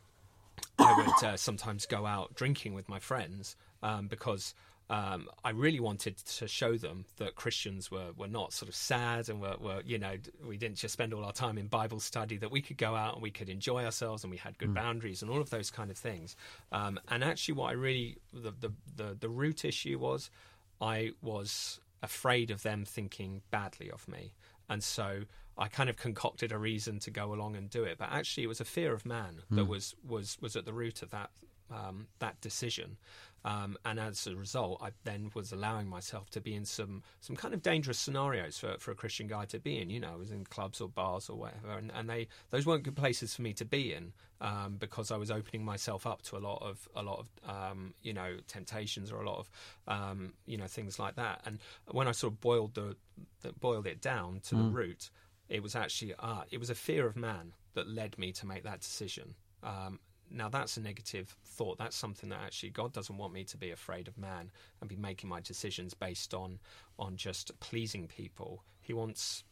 I 0.78 0.94
would 0.96 1.28
uh, 1.28 1.38
sometimes 1.38 1.86
go 1.86 2.06
out 2.06 2.36
drinking 2.36 2.74
with 2.74 2.88
my 2.88 3.00
friends 3.00 3.56
um, 3.84 4.08
because 4.08 4.54
um, 4.92 5.30
I 5.46 5.52
really 5.52 5.80
wanted 5.80 6.18
to 6.18 6.50
show 6.50 6.76
them 6.76 7.06
that 7.16 7.36
Christians 7.36 7.90
were, 7.90 8.12
were 8.18 8.28
not 8.28 8.52
sort 8.52 8.68
of 8.68 8.76
sad 8.76 9.30
and 9.30 9.40
were, 9.40 9.56
were, 9.58 9.82
you 9.86 9.98
know, 9.98 10.18
we 10.46 10.58
didn't 10.58 10.76
just 10.76 10.92
spend 10.92 11.14
all 11.14 11.24
our 11.24 11.32
time 11.32 11.58
in 11.58 11.68
Bible 11.68 12.02
study, 12.02 12.36
that 12.40 12.52
we 12.52 12.62
could 12.62 12.78
go 12.78 12.94
out 12.94 13.14
and 13.14 13.24
we 13.24 13.32
could 13.32 13.48
enjoy 13.48 13.86
ourselves 13.86 14.26
and 14.26 14.32
we 14.32 14.36
had 14.38 14.58
good 14.58 14.72
mm. 14.72 14.76
boundaries 14.76 15.22
and 15.22 15.32
all 15.32 15.40
of 15.40 15.50
those 15.50 15.72
kind 15.72 15.92
of 15.92 15.98
things. 15.98 16.36
Um, 16.74 17.00
and 17.08 17.24
actually, 17.24 17.54
what 17.54 17.70
I 17.70 17.72
really, 17.72 18.18
the, 18.34 18.52
the, 18.60 18.74
the, 18.98 19.18
the 19.18 19.30
root 19.30 19.64
issue 19.64 19.98
was 19.98 20.30
I 20.82 21.12
was 21.22 21.80
afraid 22.04 22.52
of 22.52 22.62
them 22.62 22.84
thinking 22.84 23.44
badly 23.50 23.90
of 23.90 24.06
me. 24.10 24.34
And 24.70 24.84
so 24.84 25.22
I 25.58 25.70
kind 25.70 25.90
of 25.90 25.96
concocted 25.96 26.52
a 26.52 26.58
reason 26.58 27.00
to 27.00 27.12
go 27.12 27.34
along 27.34 27.56
and 27.56 27.70
do 27.70 27.86
it. 27.86 27.98
But 27.98 28.10
actually, 28.12 28.44
it 28.44 28.48
was 28.48 28.60
a 28.60 28.66
fear 28.66 28.94
of 28.94 29.06
man 29.06 29.44
mm. 29.50 29.56
that 29.56 29.70
was, 29.70 29.96
was, 30.06 30.38
was 30.42 30.58
at 30.58 30.66
the 30.66 30.74
root 30.74 31.02
of 31.02 31.12
that, 31.12 31.30
um, 31.72 32.08
that 32.20 32.42
decision. 32.42 32.98
Um, 33.44 33.78
and 33.86 34.00
as 34.00 34.28
a 34.28 34.36
result, 34.36 34.80
I 34.84 34.90
then 35.04 35.32
was 35.34 35.52
allowing 35.52 35.88
myself 35.88 36.30
to 36.32 36.42
be 36.42 36.54
in 36.54 36.66
some, 36.66 37.02
some 37.22 37.36
kind 37.36 37.54
of 37.54 37.62
dangerous 37.62 37.98
scenarios 37.98 38.60
for, 38.60 38.76
for 38.80 38.92
a 38.92 38.96
Christian 38.96 39.28
guy 39.28 39.46
to 39.46 39.60
be 39.60 39.80
in. 39.80 39.90
You 39.90 40.00
know, 40.00 40.14
I 40.14 40.16
was 40.16 40.32
in 40.32 40.46
clubs 40.46 40.80
or 40.80 40.90
bars 40.90 41.30
or 41.30 41.38
whatever, 41.38 41.78
and, 41.78 41.92
and 41.96 42.10
they 42.10 42.28
those 42.52 42.66
weren't 42.66 42.84
good 42.84 42.96
places 42.96 43.36
for 43.36 43.42
me 43.42 43.54
to 43.54 43.66
be 43.66 43.94
in 43.94 44.14
um, 44.42 44.78
because 44.80 45.12
I 45.12 45.18
was 45.18 45.32
opening 45.32 45.66
myself 45.66 46.06
up 46.06 46.22
to 46.24 46.38
a 46.38 46.40
lot 46.40 46.62
of 46.62 46.88
a 46.96 47.02
lot 47.02 47.20
of 47.20 47.50
um, 47.50 47.94
you 48.02 48.14
know 48.14 48.38
temptations 48.48 49.12
or 49.12 49.22
a 49.22 49.30
lot 49.30 49.40
of 49.40 49.50
um, 49.88 50.34
you 50.46 50.58
know 50.58 50.68
things 50.68 51.00
like 51.00 51.16
that. 51.16 51.42
And 51.46 51.60
when 51.90 52.08
I 52.08 52.12
sort 52.12 52.34
of 52.34 52.42
boiled 52.42 52.76
the, 52.76 52.96
the 53.42 53.54
boiled 53.54 53.88
it 53.88 54.02
down 54.02 54.42
to 54.46 54.56
mm. 54.56 54.66
the 54.66 54.70
root, 54.70 55.10
it 55.50 55.64
was 55.64 55.76
actually 55.76 56.14
uh, 56.20 56.44
it 56.52 56.60
was 56.60 56.70
a 56.70 56.76
fear 56.76 57.08
of 57.08 57.16
man 57.16 57.54
that 57.74 57.88
led 57.88 58.18
me 58.18 58.32
to 58.34 58.46
make 58.46 58.64
that 58.64 58.82
decision. 58.82 59.36
Um, 59.64 60.00
now 60.32 60.50
that's 60.50 60.78
a 60.78 60.82
negative 60.82 61.36
thought. 61.46 61.78
That's 61.78 61.96
something 61.96 62.30
that 62.30 62.40
actually 62.44 62.70
God 62.70 62.94
doesn't 62.94 63.18
want 63.18 63.34
me 63.34 63.44
to 63.46 63.58
be 63.58 63.72
afraid 63.72 64.08
of 64.08 64.18
man 64.18 64.52
and 64.80 64.90
be 64.90 64.96
making 64.96 65.30
my 65.30 65.42
decisions 65.42 65.94
based 65.94 66.34
on 66.34 66.60
on 66.98 67.18
just 67.18 67.58
pleasing 67.60 68.08
people. 68.08 68.64
He 68.82 68.94
wants 68.94 69.44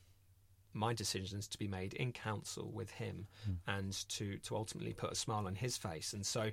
my 0.73 0.93
decisions 0.93 1.47
to 1.47 1.57
be 1.57 1.67
made 1.67 1.93
in 1.95 2.11
council 2.11 2.69
with 2.73 2.91
him 2.91 3.27
mm. 3.49 3.55
and 3.67 4.07
to 4.07 4.37
to 4.37 4.55
ultimately 4.55 4.93
put 4.93 5.11
a 5.11 5.15
smile 5.15 5.47
on 5.47 5.55
his 5.55 5.77
face 5.77 6.13
and 6.13 6.25
so 6.25 6.49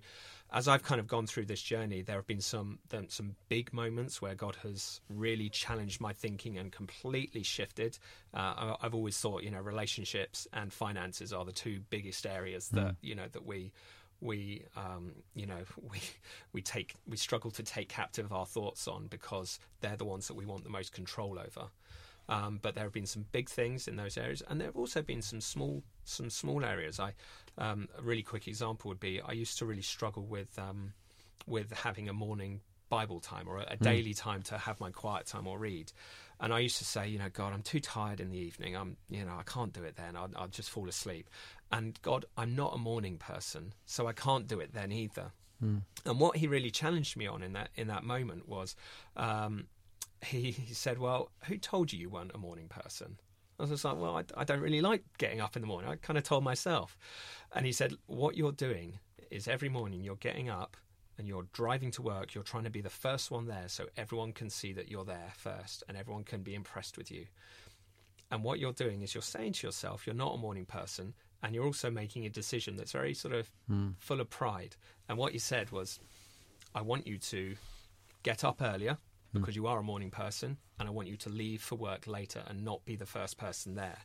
as 0.52 0.68
I've 0.68 0.82
kind 0.82 1.00
of 1.00 1.06
gone 1.06 1.26
through 1.26 1.46
this 1.46 1.60
journey 1.60 2.02
there 2.02 2.16
have 2.16 2.26
been 2.26 2.40
some 2.40 2.78
some 3.08 3.36
big 3.48 3.72
moments 3.72 4.22
where 4.22 4.34
God 4.34 4.56
has 4.62 5.00
really 5.10 5.48
challenged 5.50 6.00
my 6.00 6.12
thinking 6.12 6.56
and 6.56 6.72
completely 6.72 7.42
shifted 7.42 7.98
uh, 8.32 8.76
I've 8.80 8.94
always 8.94 9.18
thought 9.18 9.42
you 9.42 9.50
know 9.50 9.60
relationships 9.60 10.48
and 10.52 10.72
finances 10.72 11.32
are 11.32 11.44
the 11.44 11.52
two 11.52 11.80
biggest 11.90 12.24
areas 12.24 12.68
that 12.70 12.86
mm. 12.86 12.96
you 13.02 13.14
know 13.14 13.28
that 13.32 13.44
we 13.44 13.72
we 14.20 14.64
um, 14.76 15.12
you 15.34 15.46
know 15.46 15.64
we 15.90 16.00
we 16.52 16.62
take 16.62 16.94
we 17.08 17.16
struggle 17.16 17.50
to 17.52 17.62
take 17.62 17.88
captive 17.88 18.32
our 18.32 18.46
thoughts 18.46 18.88
on 18.88 19.06
because 19.08 19.58
they're 19.80 19.96
the 19.96 20.04
ones 20.04 20.28
that 20.28 20.34
we 20.34 20.46
want 20.46 20.64
the 20.64 20.70
most 20.70 20.92
control 20.92 21.38
over. 21.38 21.68
Um, 22.28 22.58
but 22.60 22.74
there 22.74 22.82
have 22.82 22.92
been 22.92 23.06
some 23.06 23.24
big 23.30 23.48
things 23.48 23.86
in 23.86 23.94
those 23.94 24.18
areas, 24.18 24.42
and 24.48 24.60
there 24.60 24.66
have 24.66 24.76
also 24.76 25.00
been 25.00 25.22
some 25.22 25.40
small 25.40 25.82
some 26.04 26.28
small 26.30 26.64
areas. 26.64 26.98
I 26.98 27.12
um, 27.58 27.88
a 27.98 28.02
really 28.02 28.22
quick 28.22 28.48
example 28.48 28.88
would 28.88 29.00
be 29.00 29.20
I 29.20 29.32
used 29.32 29.58
to 29.58 29.66
really 29.66 29.82
struggle 29.82 30.24
with 30.24 30.58
um, 30.58 30.92
with 31.46 31.72
having 31.72 32.08
a 32.08 32.12
morning 32.12 32.60
Bible 32.88 33.20
time 33.20 33.48
or 33.48 33.58
a, 33.58 33.62
a 33.62 33.76
mm. 33.76 33.80
daily 33.80 34.14
time 34.14 34.42
to 34.42 34.58
have 34.58 34.80
my 34.80 34.90
quiet 34.90 35.26
time 35.26 35.46
or 35.46 35.58
read. 35.58 35.92
And 36.38 36.52
I 36.52 36.58
used 36.58 36.78
to 36.78 36.84
say, 36.84 37.08
you 37.08 37.18
know, 37.18 37.30
God, 37.32 37.52
I'm 37.52 37.62
too 37.62 37.80
tired 37.80 38.20
in 38.20 38.30
the 38.30 38.38
evening. 38.38 38.76
I'm, 38.76 38.96
you 39.08 39.24
know, 39.24 39.36
I 39.38 39.42
can't 39.42 39.72
do 39.72 39.82
it 39.84 39.96
then. 39.96 40.16
I'll, 40.16 40.30
I'll 40.36 40.48
just 40.48 40.70
fall 40.70 40.88
asleep. 40.88 41.30
And 41.72 41.98
God, 42.02 42.26
I'm 42.36 42.54
not 42.54 42.74
a 42.74 42.78
morning 42.78 43.16
person, 43.16 43.72
so 43.86 44.06
I 44.06 44.12
can't 44.12 44.46
do 44.46 44.60
it 44.60 44.74
then 44.74 44.92
either. 44.92 45.32
Mm. 45.62 45.82
And 46.04 46.20
what 46.20 46.36
He 46.36 46.46
really 46.46 46.70
challenged 46.70 47.16
me 47.16 47.26
on 47.26 47.42
in 47.42 47.54
that 47.54 47.70
in 47.74 47.88
that 47.88 48.04
moment 48.04 48.48
was, 48.48 48.76
um, 49.16 49.66
he, 50.22 50.50
he 50.50 50.74
said, 50.74 50.98
"Well, 50.98 51.30
who 51.44 51.56
told 51.56 51.92
you 51.92 51.98
you 51.98 52.10
weren't 52.10 52.34
a 52.34 52.38
morning 52.38 52.68
person?" 52.68 53.18
I 53.58 53.62
was 53.62 53.70
just 53.70 53.84
like, 53.84 53.96
"Well, 53.96 54.16
I, 54.16 54.24
I 54.40 54.44
don't 54.44 54.60
really 54.60 54.82
like 54.82 55.02
getting 55.18 55.40
up 55.40 55.56
in 55.56 55.62
the 55.62 55.68
morning." 55.68 55.90
I 55.90 55.96
kind 55.96 56.18
of 56.18 56.24
told 56.24 56.44
myself, 56.44 56.96
and 57.54 57.64
he 57.64 57.72
said, 57.72 57.94
"What 58.06 58.36
you're 58.36 58.52
doing 58.52 58.98
is 59.30 59.48
every 59.48 59.68
morning 59.68 60.02
you're 60.02 60.16
getting 60.16 60.50
up." 60.50 60.76
And 61.18 61.26
you're 61.26 61.46
driving 61.52 61.90
to 61.92 62.02
work, 62.02 62.34
you're 62.34 62.44
trying 62.44 62.64
to 62.64 62.70
be 62.70 62.80
the 62.80 62.90
first 62.90 63.30
one 63.30 63.46
there 63.46 63.68
so 63.68 63.86
everyone 63.96 64.32
can 64.32 64.50
see 64.50 64.72
that 64.72 64.88
you're 64.88 65.04
there 65.04 65.32
first 65.36 65.82
and 65.88 65.96
everyone 65.96 66.24
can 66.24 66.42
be 66.42 66.54
impressed 66.54 66.98
with 66.98 67.10
you. 67.10 67.26
And 68.30 68.42
what 68.42 68.58
you're 68.58 68.72
doing 68.72 69.02
is 69.02 69.14
you're 69.14 69.22
saying 69.22 69.54
to 69.54 69.66
yourself, 69.66 70.06
you're 70.06 70.14
not 70.14 70.34
a 70.34 70.38
morning 70.38 70.64
person, 70.66 71.14
and 71.42 71.54
you're 71.54 71.64
also 71.64 71.90
making 71.90 72.26
a 72.26 72.30
decision 72.30 72.76
that's 72.76 72.92
very 72.92 73.14
sort 73.14 73.34
of 73.34 73.50
mm. 73.70 73.94
full 73.98 74.20
of 74.20 74.28
pride. 74.30 74.76
And 75.08 75.16
what 75.16 75.32
you 75.32 75.38
said 75.38 75.70
was, 75.70 76.00
I 76.74 76.82
want 76.82 77.06
you 77.06 77.18
to 77.18 77.54
get 78.22 78.42
up 78.42 78.60
earlier 78.60 78.98
hmm. 79.32 79.40
because 79.40 79.54
mm. 79.54 79.58
you 79.58 79.66
are 79.68 79.78
a 79.78 79.82
morning 79.82 80.10
person, 80.10 80.56
and 80.78 80.88
I 80.88 80.90
want 80.90 81.08
you 81.08 81.16
to 81.18 81.28
leave 81.28 81.62
for 81.62 81.76
work 81.76 82.06
later 82.06 82.42
and 82.48 82.64
not 82.64 82.84
be 82.84 82.96
the 82.96 83.06
first 83.06 83.38
person 83.38 83.76
there. 83.76 83.98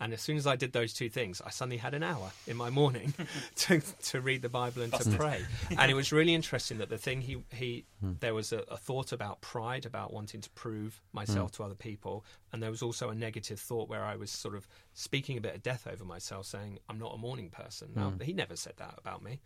And 0.00 0.12
as 0.12 0.20
soon 0.20 0.36
as 0.36 0.46
I 0.46 0.56
did 0.56 0.72
those 0.72 0.92
two 0.92 1.08
things, 1.08 1.40
I 1.44 1.50
suddenly 1.50 1.76
had 1.76 1.94
an 1.94 2.02
hour 2.02 2.32
in 2.48 2.56
my 2.56 2.68
morning 2.68 3.14
to, 3.56 3.80
to 3.80 4.20
read 4.20 4.42
the 4.42 4.48
Bible 4.48 4.82
and 4.82 4.92
to 4.92 5.10
pray. 5.10 5.44
and 5.78 5.90
it 5.90 5.94
was 5.94 6.12
really 6.12 6.34
interesting 6.34 6.78
that 6.78 6.88
the 6.88 6.98
thing 6.98 7.20
he, 7.20 7.44
he 7.52 7.84
mm. 8.04 8.18
there 8.18 8.34
was 8.34 8.52
a, 8.52 8.64
a, 8.68 8.76
thought 8.76 9.12
about 9.12 9.40
pride, 9.40 9.86
about 9.86 10.12
wanting 10.12 10.40
to 10.40 10.50
prove 10.50 11.00
myself 11.12 11.52
mm. 11.52 11.56
to 11.56 11.62
other 11.62 11.76
people. 11.76 12.24
And 12.52 12.60
there 12.60 12.70
was 12.70 12.82
also 12.82 13.10
a 13.10 13.14
negative 13.14 13.60
thought 13.60 13.88
where 13.88 14.02
I 14.02 14.16
was 14.16 14.32
sort 14.32 14.56
of 14.56 14.66
speaking 14.94 15.38
a 15.38 15.40
bit 15.40 15.54
of 15.54 15.62
death 15.62 15.86
over 15.90 16.04
myself, 16.04 16.46
saying, 16.46 16.80
I'm 16.88 16.98
not 16.98 17.14
a 17.14 17.18
morning 17.18 17.50
person. 17.50 17.90
Now, 17.94 18.10
mm. 18.10 18.22
he 18.22 18.32
never 18.32 18.56
said 18.56 18.74
that 18.78 18.94
about 18.98 19.22
me. 19.22 19.40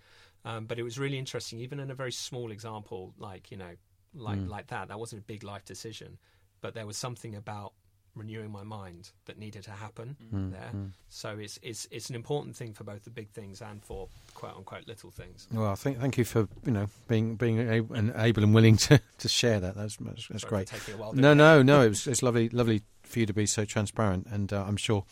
Um, 0.46 0.64
but 0.64 0.78
it 0.78 0.82
was 0.82 0.98
really 0.98 1.18
interesting, 1.18 1.60
even 1.60 1.78
in 1.78 1.90
a 1.90 1.94
very 1.94 2.12
small 2.12 2.52
example, 2.52 3.12
like, 3.18 3.50
you 3.50 3.58
know, 3.58 3.72
like, 4.14 4.38
hmm. 4.38 4.48
like 4.48 4.68
that. 4.68 4.88
That 4.88 4.98
wasn't 4.98 5.22
a 5.22 5.24
big 5.24 5.42
life 5.42 5.64
decision. 5.64 6.18
But 6.60 6.74
there 6.74 6.86
was 6.86 6.96
something 6.96 7.34
about 7.34 7.72
renewing 8.14 8.50
my 8.50 8.62
mind 8.64 9.10
that 9.26 9.38
needed 9.38 9.62
to 9.64 9.70
happen 9.70 10.16
Mm, 10.34 10.52
there. 10.52 10.70
So 11.08 11.38
it's 11.38 11.58
it's 11.62 11.86
it's 11.90 12.08
an 12.10 12.16
important 12.16 12.56
thing 12.56 12.72
for 12.74 12.84
both 12.84 13.04
the 13.04 13.10
big 13.10 13.30
things 13.30 13.60
and 13.62 13.82
for 13.82 14.08
quote 14.34 14.56
unquote 14.56 14.86
little 14.88 15.10
things. 15.10 15.46
Well, 15.52 15.74
thank 15.76 15.98
thank 16.00 16.18
you 16.18 16.24
for 16.24 16.48
you 16.64 16.72
know 16.72 16.88
being 17.08 17.36
being 17.36 17.58
able 17.68 17.94
and, 17.94 18.12
able 18.16 18.42
and 18.42 18.54
willing 18.54 18.76
to, 18.88 19.00
to 19.18 19.28
share 19.28 19.60
that. 19.60 19.74
That's 19.76 19.96
that's, 19.96 20.28
that's 20.28 20.44
great. 20.44 20.72
a 20.72 20.96
while 20.96 21.12
No, 21.12 21.34
no, 21.34 21.62
no. 21.62 21.82
It 21.86 21.90
was 21.90 22.06
it's 22.06 22.22
lovely 22.22 22.48
lovely 22.48 22.82
for 23.02 23.20
you 23.20 23.26
to 23.26 23.32
be 23.34 23.46
so 23.46 23.64
transparent, 23.64 24.26
and 24.30 24.52
uh, 24.52 24.64
I'm 24.66 24.76
sure. 24.76 25.04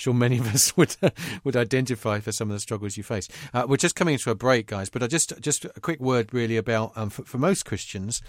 Sure, 0.00 0.14
many 0.14 0.38
of 0.38 0.46
us 0.54 0.74
would 0.78 0.96
would 1.44 1.56
identify 1.56 2.20
for 2.20 2.32
some 2.32 2.48
of 2.48 2.54
the 2.54 2.60
struggles 2.60 2.96
you 2.96 3.02
face. 3.02 3.28
Uh, 3.52 3.66
we're 3.68 3.76
just 3.76 3.94
coming 3.94 4.14
into 4.14 4.30
a 4.30 4.34
break, 4.34 4.66
guys, 4.66 4.88
but 4.88 5.02
I 5.02 5.06
just 5.06 5.38
just 5.42 5.66
a 5.66 5.80
quick 5.80 6.00
word 6.00 6.32
really 6.32 6.56
about 6.56 6.92
um, 6.96 7.10
for, 7.10 7.22
for 7.24 7.36
most 7.36 7.66
Christians, 7.66 8.22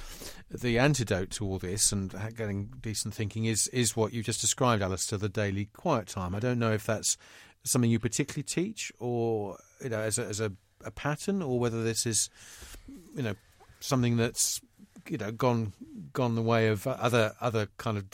the 0.49 0.77
antidote 0.77 1.29
to 1.31 1.45
all 1.45 1.59
this 1.59 1.93
and 1.93 2.13
getting 2.35 2.73
decent 2.81 3.13
thinking 3.13 3.45
is 3.45 3.67
is 3.67 3.95
what 3.95 4.11
you 4.11 4.21
just 4.21 4.41
described, 4.41 4.83
Alistair, 4.83 5.17
the 5.17 5.29
daily 5.29 5.69
quiet 5.71 6.07
time. 6.07 6.35
I 6.35 6.39
don't 6.39 6.59
know 6.59 6.73
if 6.73 6.85
that's 6.85 7.15
something 7.63 7.89
you 7.89 7.99
particularly 7.99 8.43
teach, 8.43 8.91
or 8.99 9.57
you 9.81 9.91
know, 9.91 9.99
as 9.99 10.19
a, 10.19 10.25
as 10.25 10.41
a, 10.41 10.51
a 10.83 10.91
pattern, 10.91 11.41
or 11.41 11.57
whether 11.57 11.81
this 11.85 12.05
is, 12.05 12.29
you 13.15 13.23
know, 13.23 13.35
something 13.79 14.17
that's 14.17 14.59
you 15.07 15.17
know 15.17 15.31
gone 15.31 15.71
gone 16.11 16.35
the 16.35 16.41
way 16.41 16.67
of 16.67 16.85
other 16.85 17.33
other 17.39 17.69
kind 17.77 17.97
of 17.97 18.09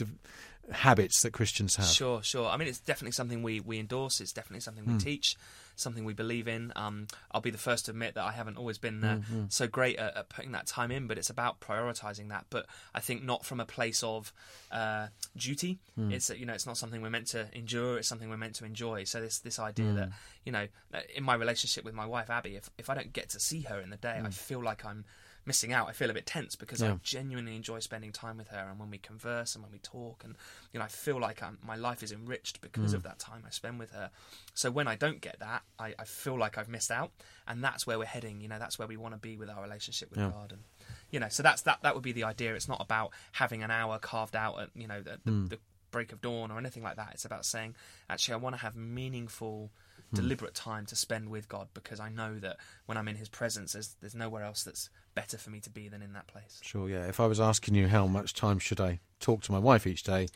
habits 0.71 1.21
that 1.21 1.31
Christians 1.31 1.75
have. 1.77 1.85
Sure, 1.85 2.21
sure. 2.23 2.49
I 2.49 2.57
mean, 2.57 2.67
it's 2.67 2.79
definitely 2.79 3.11
something 3.13 3.41
we, 3.43 3.59
we 3.59 3.79
endorse. 3.79 4.19
It's 4.19 4.33
definitely 4.33 4.59
something 4.61 4.85
we 4.85 4.97
teach, 4.97 5.37
something 5.75 6.03
we 6.03 6.13
believe 6.13 6.47
in. 6.47 6.73
Um, 6.75 7.07
I'll 7.31 7.41
be 7.41 7.51
the 7.51 7.57
first 7.57 7.85
to 7.85 7.91
admit 7.91 8.15
that 8.15 8.23
I 8.23 8.31
haven't 8.31 8.57
always 8.57 8.77
been 8.77 9.03
uh, 9.03 9.21
so 9.49 9.67
great 9.67 9.97
at, 9.97 10.17
at 10.17 10.29
putting 10.29 10.51
that 10.51 10.67
time 10.67 10.91
in, 10.91 11.07
but 11.07 11.17
it's 11.17 11.29
about 11.29 11.59
prioritizing 11.61 12.29
that. 12.29 12.45
But 12.49 12.65
I 12.93 12.99
think 12.99 13.23
not 13.23 13.45
from 13.45 13.59
a 13.59 13.65
place 13.65 14.03
of 14.03 14.33
uh, 14.71 15.07
duty. 15.37 15.79
It's 16.11 16.29
you 16.29 16.45
know, 16.45 16.53
it's 16.53 16.65
not 16.65 16.77
something 16.77 17.01
we're 17.01 17.09
meant 17.09 17.27
to 17.27 17.47
endure. 17.53 17.97
It's 17.97 18.07
something 18.07 18.29
we're 18.29 18.37
meant 18.37 18.55
to 18.55 18.65
enjoy. 18.65 19.05
So 19.05 19.21
this 19.21 19.39
this 19.39 19.59
idea 19.59 19.85
that 19.93 20.09
you 20.45 20.51
know, 20.51 20.67
in 21.15 21.23
my 21.23 21.35
relationship 21.35 21.85
with 21.85 21.93
my 21.93 22.05
wife 22.05 22.29
Abby, 22.29 22.55
if 22.55 22.69
if 22.77 22.89
I 22.89 22.95
don't 22.95 23.13
get 23.13 23.29
to 23.29 23.39
see 23.39 23.61
her 23.61 23.79
in 23.79 23.89
the 23.89 23.97
day, 23.97 24.15
I 24.25 24.29
feel 24.31 24.61
like 24.63 24.83
I'm 24.85 25.05
missing 25.47 25.71
out. 25.71 25.87
I 25.87 25.93
feel 25.93 26.09
a 26.09 26.13
bit 26.13 26.25
tense 26.25 26.55
because 26.55 26.83
I 26.83 26.93
genuinely 27.01 27.55
enjoy 27.55 27.79
spending 27.79 28.11
time 28.11 28.37
with 28.37 28.49
her, 28.49 28.67
and 28.69 28.77
when 28.77 28.91
we 28.91 28.97
converse 28.97 29.55
and 29.55 29.63
when 29.63 29.71
we 29.71 29.79
talk, 29.79 30.23
and 30.23 30.35
you 30.73 30.79
know, 30.79 30.85
I 30.85 30.89
feel 30.89 31.19
like 31.19 31.41
I'm, 31.41 31.57
my 31.65 31.77
life 31.77 32.03
is 32.03 32.11
enriched 32.11 32.61
because 32.61 32.93
of 32.93 33.01
mm. 33.01 33.05
that 33.05 33.17
time 33.17 33.43
I 33.47 33.49
spend 33.49 33.79
with 33.79 33.91
her. 33.91 34.11
So 34.53 34.69
when 34.69 34.87
I 34.87 34.95
don't 34.95 35.21
get 35.21 35.39
that, 35.39 35.63
I, 35.79 35.95
I 35.97 36.03
feel 36.03 36.37
like 36.37 36.57
I've 36.57 36.69
missed 36.69 36.91
out, 36.91 37.11
and 37.47 37.63
that's 37.63 37.87
where 37.87 37.97
we're 37.97 38.05
heading. 38.05 38.41
You 38.41 38.49
know, 38.49 38.59
that's 38.59 38.77
where 38.77 38.87
we 38.87 38.97
want 38.97 39.13
to 39.13 39.19
be 39.19 39.37
with 39.37 39.49
our 39.49 39.63
relationship 39.63 40.11
with 40.11 40.19
Yeah. 40.19 40.31
God, 40.31 40.51
and 40.51 40.61
you 41.09 41.19
know, 41.19 41.29
so 41.29 41.41
that's 41.41 41.61
that. 41.63 41.79
That 41.81 41.95
would 41.95 42.03
be 42.03 42.11
the 42.11 42.25
idea. 42.25 42.53
It's 42.53 42.67
not 42.67 42.81
about 42.81 43.11
having 43.31 43.63
an 43.63 43.71
hour 43.71 43.97
carved 43.97 44.35
out 44.35 44.59
at 44.59 44.69
you 44.75 44.87
know 44.87 45.01
the, 45.01 45.19
the, 45.23 45.31
mm. 45.31 45.49
the 45.49 45.59
break 45.91 46.11
of 46.11 46.21
dawn 46.21 46.51
or 46.51 46.57
anything 46.57 46.83
like 46.83 46.97
that. 46.97 47.09
It's 47.13 47.25
about 47.25 47.45
saying, 47.45 47.75
actually, 48.09 48.33
I 48.33 48.37
want 48.37 48.55
to 48.55 48.61
have 48.61 48.75
meaningful. 48.75 49.71
Hmm. 50.11 50.15
Deliberate 50.15 50.55
time 50.55 50.85
to 50.85 50.95
spend 50.95 51.29
with 51.29 51.49
God 51.49 51.67
because 51.73 51.99
I 51.99 52.09
know 52.09 52.39
that 52.39 52.57
when 52.85 52.97
I'm 52.97 53.07
in 53.07 53.15
His 53.15 53.27
presence, 53.29 53.73
there's 53.73 53.95
there's 53.99 54.15
nowhere 54.15 54.43
else 54.43 54.63
that's 54.63 54.89
better 55.17 55.37
for 55.37 55.49
me 55.49 55.59
to 55.59 55.69
be 55.71 55.87
than 55.87 56.03
in 56.03 56.13
that 56.13 56.27
place. 56.27 56.59
Sure, 56.61 56.87
yeah. 56.87 57.07
If 57.07 57.19
I 57.19 57.25
was 57.25 57.39
asking 57.39 57.73
you 57.73 57.87
how 57.87 58.05
much 58.05 58.35
time 58.35 58.59
should 58.59 58.79
I 58.79 58.99
talk 59.19 59.41
to 59.41 59.51
my 59.51 59.57
wife 59.57 59.87
each 59.87 60.03
day, 60.03 60.27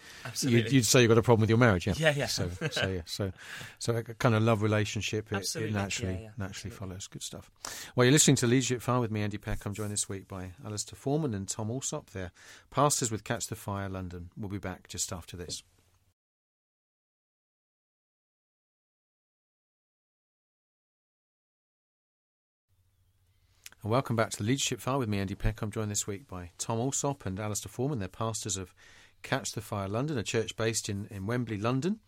you'd, 0.42 0.72
you'd 0.72 0.88
say 0.88 1.01
you've 1.01 1.10
got 1.10 1.20
a 1.20 1.22
problem 1.22 1.42
with 1.42 1.51
your 1.51 1.60
marriage, 1.60 1.86
yeah. 1.86 1.94
Yeah, 1.98 2.13
yeah. 2.18 2.25
So, 2.25 2.50
so 2.72 2.88
yeah, 2.88 3.01
so, 3.06 3.32
so 3.78 3.96
a 3.96 4.01
kind 4.01 4.34
of 4.34 4.42
love 4.42 4.63
relationship, 4.63 5.32
it, 5.32 5.56
it 5.56 5.72
naturally, 5.72 6.13
yeah, 6.13 6.20
yeah, 6.20 6.30
naturally 6.36 6.72
absolutely. 6.72 6.78
follows. 6.78 7.08
Good 7.08 7.22
stuff. 7.22 7.51
Well, 7.96 8.06
you're 8.06 8.12
listening 8.12 8.38
to 8.38 8.48
Leadership 8.48 8.82
File 8.82 9.01
with 9.01 9.12
me, 9.12 9.22
Andy 9.22 9.38
Peck. 9.38 9.68
I'm 9.68 9.75
joined 9.75 9.92
this 9.92 10.10
week 10.10 10.28
by 10.28 10.54
Alistair 10.66 10.98
Forman 10.98 11.36
and 11.36 11.48
Tom 11.48 11.70
Allsop. 11.70 12.10
They're 12.10 12.32
pastors 12.72 13.12
with 13.12 13.24
Catch 13.24 13.48
the 13.48 13.56
Fire 13.56 13.88
London. 13.88 14.32
We'll 14.36 14.50
be 14.50 14.58
back 14.58 14.88
just 14.88 15.13
after 15.13 15.38
this. 15.38 15.62
And 23.84 23.92
welcome 23.92 24.16
back 24.16 24.30
to 24.30 24.38
the 24.38 24.44
Leadership 24.44 24.80
File 24.80 25.00
with 25.00 25.10
me, 25.10 25.18
Andy 25.18 25.34
Peck. 25.34 25.64
I'm 25.64 25.72
joined 25.72 25.90
this 25.90 26.06
week 26.06 26.28
by 26.28 26.52
Tom 26.60 26.80
Allsop 26.80 27.26
and 27.26 27.40
Alistair 27.40 27.72
Forman. 27.72 27.98
They're 27.98 28.08
pastors 28.08 28.56
of 28.56 28.76
Catch 29.24 29.54
the 29.54 29.62
Fire 29.62 29.88
London, 29.88 30.20
a 30.20 30.24
church 30.24 30.56
based 30.56 30.88
in, 30.88 31.08
in 31.10 31.26
Wembley, 31.26 31.58
London. 31.58 32.00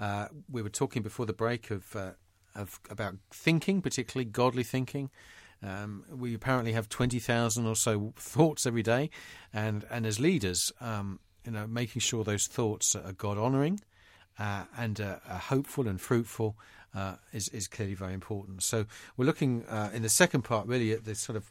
Uh, 0.00 0.26
we 0.50 0.62
were 0.62 0.68
talking 0.68 1.00
before 1.00 1.24
the 1.24 1.32
break 1.32 1.70
of, 1.70 1.94
uh, 1.94 2.10
of 2.56 2.80
about 2.90 3.14
thinking, 3.30 3.80
particularly 3.82 4.24
godly 4.24 4.64
thinking. 4.64 5.10
Um, 5.62 6.04
we 6.10 6.34
apparently 6.34 6.72
have 6.72 6.88
twenty 6.88 7.20
thousand 7.20 7.68
or 7.68 7.76
so 7.76 8.12
thoughts 8.16 8.66
every 8.66 8.82
day, 8.82 9.08
and 9.52 9.84
and 9.92 10.04
as 10.04 10.18
leaders, 10.18 10.72
um, 10.80 11.20
you 11.46 11.52
know, 11.52 11.68
making 11.68 12.00
sure 12.00 12.24
those 12.24 12.48
thoughts 12.48 12.96
are 12.96 13.12
God 13.12 13.38
honouring 13.38 13.78
uh, 14.40 14.64
and 14.76 15.00
uh, 15.00 15.18
are 15.28 15.38
hopeful 15.38 15.86
and 15.86 16.00
fruitful 16.00 16.56
uh, 16.94 17.14
is 17.32 17.48
is 17.48 17.68
clearly 17.68 17.94
very 17.94 18.14
important. 18.14 18.62
So 18.62 18.86
we're 19.16 19.26
looking 19.26 19.64
uh, 19.66 19.90
in 19.92 20.02
the 20.02 20.08
second 20.08 20.42
part 20.42 20.66
really 20.66 20.92
at 20.92 21.04
the 21.04 21.14
sort 21.14 21.36
of 21.36 21.50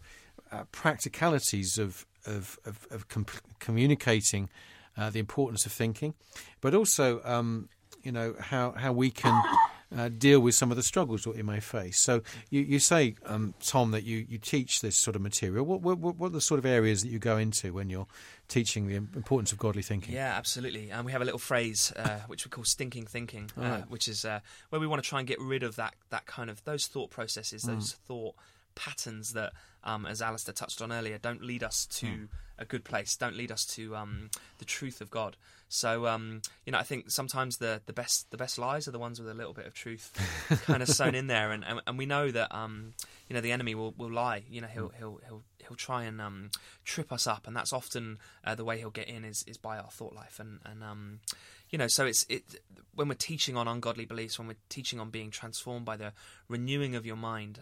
uh, 0.51 0.63
practicalities 0.71 1.77
of 1.77 2.05
of 2.25 2.60
of, 2.65 2.88
of 2.91 3.07
com- 3.07 3.25
communicating 3.60 4.50
uh, 4.98 5.10
the 5.10 5.19
importance 5.19 5.65
of 5.65 5.71
thinking, 5.71 6.13
but 6.60 6.75
also 6.75 7.21
um, 7.24 7.69
you 8.03 8.12
know 8.12 8.36
how 8.39 8.71
how 8.71 8.91
we 8.91 9.10
can. 9.12 9.41
Uh, 9.93 10.07
deal 10.07 10.39
with 10.39 10.55
some 10.55 10.71
of 10.71 10.77
the 10.77 10.83
struggles 10.83 11.24
that 11.24 11.36
you 11.36 11.43
may 11.43 11.60
face. 11.60 12.00
So 12.00 12.21
you, 12.50 12.62
you 12.62 12.79
say, 12.79 13.15
um, 13.25 13.53
Tom, 13.62 13.91
that 13.91 14.03
you, 14.05 14.25
you 14.29 14.38
teach 14.38 14.79
this 14.79 14.95
sort 14.95 15.17
of 15.17 15.21
material. 15.21 15.65
What, 15.65 15.81
what, 15.81 15.98
what 15.98 16.27
are 16.27 16.29
the 16.29 16.39
sort 16.39 16.60
of 16.60 16.65
areas 16.65 17.01
that 17.03 17.10
you 17.10 17.19
go 17.19 17.36
into 17.38 17.74
when 17.74 17.89
you're 17.89 18.07
teaching 18.48 18.88
the 18.88 18.95
importance 18.95 19.51
of 19.51 19.57
godly 19.57 19.81
thinking? 19.81 20.13
Yeah, 20.15 20.33
absolutely. 20.38 20.91
And 20.91 21.05
we 21.05 21.12
have 21.12 21.21
a 21.21 21.25
little 21.25 21.39
phrase 21.39 21.91
uh, 21.98 22.19
which 22.27 22.45
we 22.45 22.50
call 22.50 22.63
stinking 22.63 23.07
thinking, 23.07 23.51
uh, 23.57 23.62
Right. 23.62 23.89
which 23.91 24.07
is 24.07 24.24
uh, 24.24 24.39
where 24.69 24.79
we 24.79 24.88
want 24.88 25.03
to 25.03 25.10
try 25.10 25.19
and 25.19 25.27
get 25.27 25.41
rid 25.41 25.62
of 25.62 25.75
that 25.75 25.93
that 26.10 26.25
kind 26.25 26.50
of 26.50 26.63
those 26.63 26.88
thought 26.88 27.10
processes, 27.10 27.63
those 27.63 27.91
thought 28.07 28.36
patterns 28.75 29.34
that, 29.34 29.54
um, 29.84 30.06
as 30.06 30.22
Alistair 30.22 30.54
touched 30.54 30.82
on 30.82 30.92
earlier, 30.92 31.18
don't 31.18 31.44
lead 31.44 31.63
us 31.63 31.86
to 31.88 32.28
a 32.58 32.66
good 32.66 32.84
place, 32.84 33.18
don't 33.18 33.36
lead 33.36 33.51
us 33.51 33.66
to 33.66 33.96
um, 33.96 34.30
the 34.60 34.66
truth 34.66 35.01
of 35.01 35.10
God. 35.10 35.36
So 35.68 36.06
um, 36.06 36.42
you 36.66 36.72
know, 36.72 36.78
I 36.78 36.84
think 36.84 37.10
sometimes 37.10 37.58
the, 37.58 37.82
the 37.86 37.94
best 37.94 38.30
the 38.30 38.38
best 38.38 38.60
lies 38.60 38.88
are 38.88 38.92
the 38.92 39.00
ones 39.00 39.20
with 39.20 39.30
a 39.30 39.34
little 39.34 39.54
bit 39.54 39.66
of 39.66 39.74
truth 39.74 40.12
kind 40.66 40.84
of 40.84 40.90
sewn 40.90 41.16
in 41.16 41.28
there, 41.28 41.51
and, 41.51 41.63
and 41.66 41.82
and 41.88 41.98
we 41.98 42.06
know 42.06 42.30
that 42.30 42.54
um, 42.54 42.94
you 43.30 43.34
know 43.34 43.42
the 43.42 43.51
enemy 43.51 43.74
will, 43.74 43.94
will 43.98 44.12
lie. 44.12 44.44
You 44.50 44.62
know, 44.62 44.68
he'll 44.68 44.90
he'll 44.90 45.20
he'll 45.25 45.44
he'll 45.60 45.78
try 45.78 46.04
and 46.04 46.20
um, 46.20 46.51
trip 46.84 47.12
us 47.12 47.25
up, 47.25 47.48
and 47.48 47.56
that's 47.56 47.72
often 47.72 48.20
uh, 48.44 48.56
the 48.56 48.66
way 48.66 48.80
he'll 48.80 48.90
get 48.90 49.08
in 49.08 49.24
is, 49.24 49.44
is 49.48 49.58
by 49.58 49.78
our 49.78 49.90
thought 49.90 50.13
life, 50.13 50.40
and 50.40 50.60
and 50.66 50.84
um, 50.84 51.20
you 51.70 51.78
know, 51.78 51.88
so 51.88 52.06
it's 52.06 52.25
it 52.30 52.44
when 52.94 53.08
we're 53.08 53.16
teaching 53.16 53.56
on 53.56 53.68
ungodly 53.68 54.06
beliefs, 54.06 54.38
when 54.38 54.50
we're 54.50 54.58
teaching 54.68 55.00
on 55.00 55.10
being 55.10 55.32
transformed 55.32 55.86
by 55.86 55.96
the 55.96 56.12
renewing 56.50 56.96
of 56.96 57.06
your 57.06 57.16
mind. 57.16 57.60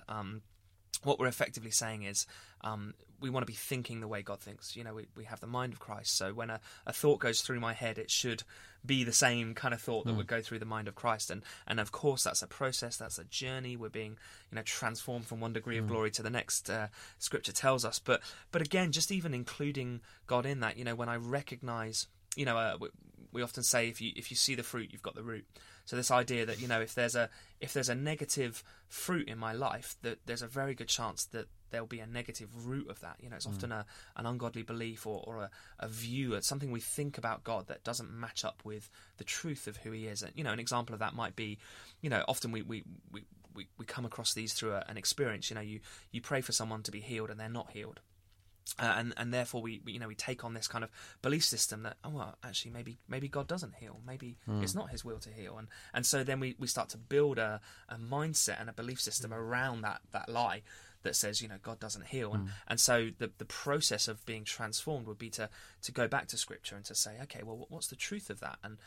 What 1.03 1.20
we're 1.20 1.27
effectively 1.27 1.72
saying 1.72 2.03
is 2.03 2.27
um, 2.62 2.94
we 3.22 3.29
want 3.29 3.44
to 3.44 3.51
be 3.51 3.56
thinking 3.56 4.01
the 4.01 4.08
way 4.08 4.22
God 4.22 4.39
thinks. 4.39 4.75
You 4.75 4.84
know, 4.84 4.94
we, 4.94 5.08
we 5.15 5.25
have 5.25 5.39
the 5.39 5.48
mind 5.48 5.74
of 5.74 5.79
Christ. 5.79 6.18
So 6.18 6.34
when 6.34 6.50
a, 6.50 6.60
a 6.86 6.94
thought 6.94 7.20
goes 7.20 7.41
through 7.41 7.60
my 7.60 7.74
head, 7.74 7.98
it 7.98 8.12
should 8.12 8.44
be 8.86 9.03
the 9.03 9.13
same 9.13 9.53
kind 9.56 9.74
of 9.74 9.82
thought 9.82 10.06
that 10.06 10.13
would 10.13 10.27
go 10.27 10.41
through 10.41 10.60
the 10.60 10.65
mind 10.65 10.88
of 10.88 10.96
Christ. 10.96 11.32
And 11.32 11.44
and 11.68 11.79
of 11.79 11.91
course, 11.91 12.24
that's 12.24 12.41
a 12.41 12.48
process. 12.48 12.98
That's 12.98 13.20
a 13.20 13.25
journey. 13.25 13.75
We're 13.75 13.89
being 13.89 14.18
you 14.51 14.56
know 14.56 14.62
transformed 14.62 15.25
from 15.25 15.39
one 15.39 15.53
degree 15.53 15.77
of 15.77 15.88
glory 15.88 16.12
to 16.12 16.24
the 16.24 16.29
next. 16.29 16.70
Uh, 16.70 16.88
scripture 17.18 17.51
tells 17.51 17.86
us. 17.86 18.00
But 18.00 18.22
but 18.51 18.62
again, 18.62 18.91
just 18.91 19.12
even 19.12 19.34
including 19.34 20.01
God 20.27 20.46
in 20.46 20.62
that. 20.62 20.77
You 20.77 20.86
know, 20.86 20.96
when 20.96 21.10
I 21.10 21.15
recognise. 21.15 22.08
You 22.36 22.46
know, 22.46 22.58
uh, 22.58 22.77
we, 22.79 22.88
we 23.34 23.41
often 23.41 23.63
say 23.63 23.89
if 23.89 24.00
you 24.01 24.12
if 24.15 24.32
you 24.32 24.38
see 24.38 24.56
the 24.56 24.63
fruit, 24.63 24.89
you've 24.91 25.01
got 25.01 25.15
the 25.15 25.24
root. 25.24 25.46
So 25.89 25.96
this 25.96 26.12
idea 26.12 26.46
that 26.46 26.62
you 26.62 26.67
know 26.67 26.81
if 26.81 26.93
there's 26.93 27.15
a 27.15 27.31
if 27.60 27.74
there's 27.74 27.89
a 27.89 27.96
negative 27.96 28.63
fruit 28.88 29.27
in 29.27 29.39
my 29.39 29.53
life, 29.53 29.96
that 30.03 30.19
there's 30.27 30.43
a 30.43 30.48
very 30.48 30.75
good 30.75 30.88
chance 30.88 31.25
that 31.25 31.48
there'll 31.72 31.88
be 31.88 32.00
a 32.00 32.05
negative 32.05 32.67
root 32.67 32.88
of 32.91 33.00
that. 33.00 33.15
You 33.19 33.31
know, 33.31 33.38
it's 33.38 33.48
mm. 33.48 33.55
often 33.55 33.72
a 33.72 33.88
an 34.15 34.27
ungodly 34.27 34.62
belief 34.62 35.08
or, 35.08 35.24
or 35.25 35.38
a, 35.38 35.50
a 35.79 35.88
view, 35.88 36.36
it's 36.36 36.46
something 36.46 36.69
we 36.69 36.79
think 36.79 37.17
about 37.17 37.43
God 37.43 37.69
that 37.69 37.84
doesn't 37.84 38.12
match 38.12 38.46
up 38.46 38.62
with 38.63 38.91
the 39.17 39.24
truth 39.24 39.65
of 39.65 39.77
who 39.77 39.89
He 39.89 40.05
is. 40.05 40.22
And 40.22 40.31
you 40.36 40.43
know, 40.43 40.53
an 40.53 40.60
example 40.60 40.93
of 40.93 41.00
that 41.00 41.15
might 41.15 41.36
be, 41.36 41.58
you 42.01 42.10
know, 42.12 42.24
often 42.27 42.51
we 42.51 42.62
we, 42.62 42.84
we, 43.12 43.24
we, 43.55 43.67
we 43.79 43.86
come 43.86 44.05
across 44.05 44.36
these 44.36 44.53
through 44.53 44.74
a, 44.74 44.86
an 44.88 44.96
experience. 44.96 45.50
You 45.50 45.55
know, 45.55 45.62
you 45.62 45.79
you 46.12 46.22
pray 46.22 46.41
for 46.41 46.51
someone 46.51 46.84
to 46.84 46.91
be 46.91 47.00
healed 47.00 47.31
and 47.31 47.39
they're 47.39 47.50
not 47.50 47.72
healed. 47.72 48.00
Uh, 48.78 48.94
and 48.98 49.14
and 49.18 49.34
therefore 49.34 49.62
we, 49.62 49.82
we 49.86 49.94
you 49.94 50.00
know 50.00 50.08
we 50.08 50.16
take 50.16 50.44
on 50.44 50.54
this 50.54 50.68
kind 50.68 50.84
of 50.84 50.90
belief 51.22 51.44
system 51.44 51.84
that 51.84 51.98
oh 52.04 52.10
well 52.10 52.36
actually 52.44 52.72
maybe 52.72 52.98
maybe 53.08 53.28
God 53.28 53.48
doesn't 53.48 53.76
heal. 53.76 54.00
Maybe 54.06 54.38
hmm. 54.46 54.62
it's 54.62 54.76
not 54.76 54.90
His 54.90 55.04
will 55.06 55.20
to 55.20 55.30
heal. 55.30 55.58
And 55.58 55.68
and 55.94 56.06
so 56.06 56.24
then 56.24 56.40
we, 56.40 56.56
we 56.60 56.68
start 56.68 56.90
to 56.90 56.98
build 56.98 57.38
a, 57.38 57.62
a 57.88 57.96
mindset 57.96 58.60
and 58.60 58.70
a 58.70 58.74
belief 58.74 59.02
system 59.02 59.32
hmm. 59.32 59.38
around 59.38 59.82
that 59.82 60.02
that 60.12 60.30
lie 60.30 60.62
that 61.04 61.16
says 61.16 61.42
you 61.42 61.48
know 61.48 61.58
God 61.62 61.80
doesn't 61.80 62.08
heal. 62.08 62.34
And 62.34 62.44
hmm. 62.44 62.50
and 62.68 62.80
so 62.80 63.10
the 63.18 63.32
the 63.38 63.46
process 63.46 64.08
of 64.08 64.26
being 64.26 64.44
transformed 64.44 65.08
would 65.08 65.20
be 65.20 65.30
to 65.32 65.50
to 65.84 65.92
go 65.92 66.08
back 66.08 66.28
to 66.28 66.38
Scripture 66.38 66.76
and 66.76 66.86
to 66.86 66.96
say 66.96 67.18
okay 67.24 67.42
well 67.44 67.66
what's 67.70 67.88
the 67.88 67.96
truth 67.96 68.30
of 68.30 68.40
that? 68.42 68.60
And 68.64 68.78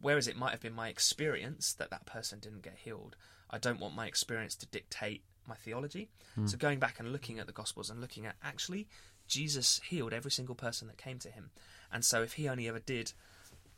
whereas 0.00 0.28
it 0.28 0.36
might 0.36 0.50
have 0.50 0.60
been 0.60 0.74
my 0.74 0.88
experience 0.88 1.72
that 1.74 1.90
that 1.90 2.06
person 2.06 2.38
didn't 2.40 2.62
get 2.62 2.78
healed? 2.84 3.16
I 3.50 3.58
don't 3.58 3.80
want 3.80 3.94
my 3.94 4.06
experience 4.06 4.54
to 4.56 4.66
dictate 4.66 5.22
my 5.46 5.54
theology. 5.56 6.08
So 6.46 6.56
going 6.56 6.78
back 6.78 6.98
and 7.00 7.12
looking 7.12 7.38
at 7.38 7.46
the 7.46 7.52
Gospels 7.52 7.90
and 7.90 8.00
looking 8.00 8.26
at 8.26 8.36
actually 8.42 8.88
Jesus 9.28 9.80
healed 9.88 10.12
every 10.12 10.30
single 10.30 10.54
person 10.54 10.88
that 10.88 10.98
came 10.98 11.18
to 11.20 11.30
him, 11.30 11.50
and 11.92 12.04
so 12.04 12.22
if 12.22 12.34
he 12.34 12.48
only 12.48 12.68
ever 12.68 12.78
did 12.80 13.12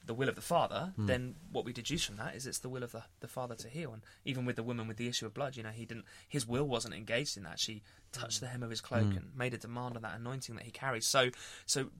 the 0.07 0.15
will 0.15 0.29
of 0.29 0.35
the 0.35 0.43
Father, 0.43 0.93
Hmm. 0.97 1.07
then 1.07 1.37
what 1.51 1.65
we 1.65 1.73
deduce 1.73 2.05
from 2.05 2.17
that 2.17 2.35
is 2.35 2.47
it's 2.47 2.59
the 2.59 2.69
will 2.69 2.83
of 2.83 2.93
the, 2.93 3.05
the 3.21 3.29
Father 3.29 3.55
to 3.55 3.69
heal. 3.71 3.93
And 3.95 4.03
even 4.27 4.45
with 4.45 4.57
the 4.57 4.63
woman 4.63 4.87
with 4.87 4.99
the 4.99 5.09
issue 5.09 5.25
of 5.25 5.33
blood, 5.33 5.57
you 5.57 5.63
know, 5.63 5.71
he 5.71 5.87
didn't 5.87 6.05
his 6.29 6.47
will 6.47 6.65
wasn't 6.69 6.93
engaged 6.95 7.39
in 7.39 7.43
that. 7.45 7.59
She 7.59 7.83
touched 8.13 8.41
the 8.41 8.49
hem 8.49 8.63
of 8.63 8.69
his 8.71 8.83
cloak 8.83 9.05
Hmm. 9.13 9.17
and 9.17 9.35
made 9.35 9.55
a 9.55 9.59
demand 9.59 9.97
of 9.97 10.03
that 10.03 10.17
anointing 10.19 10.57
that 10.57 10.65
he 10.65 10.71
carries. 10.71 11.07
So 11.07 11.31
so 11.65 11.91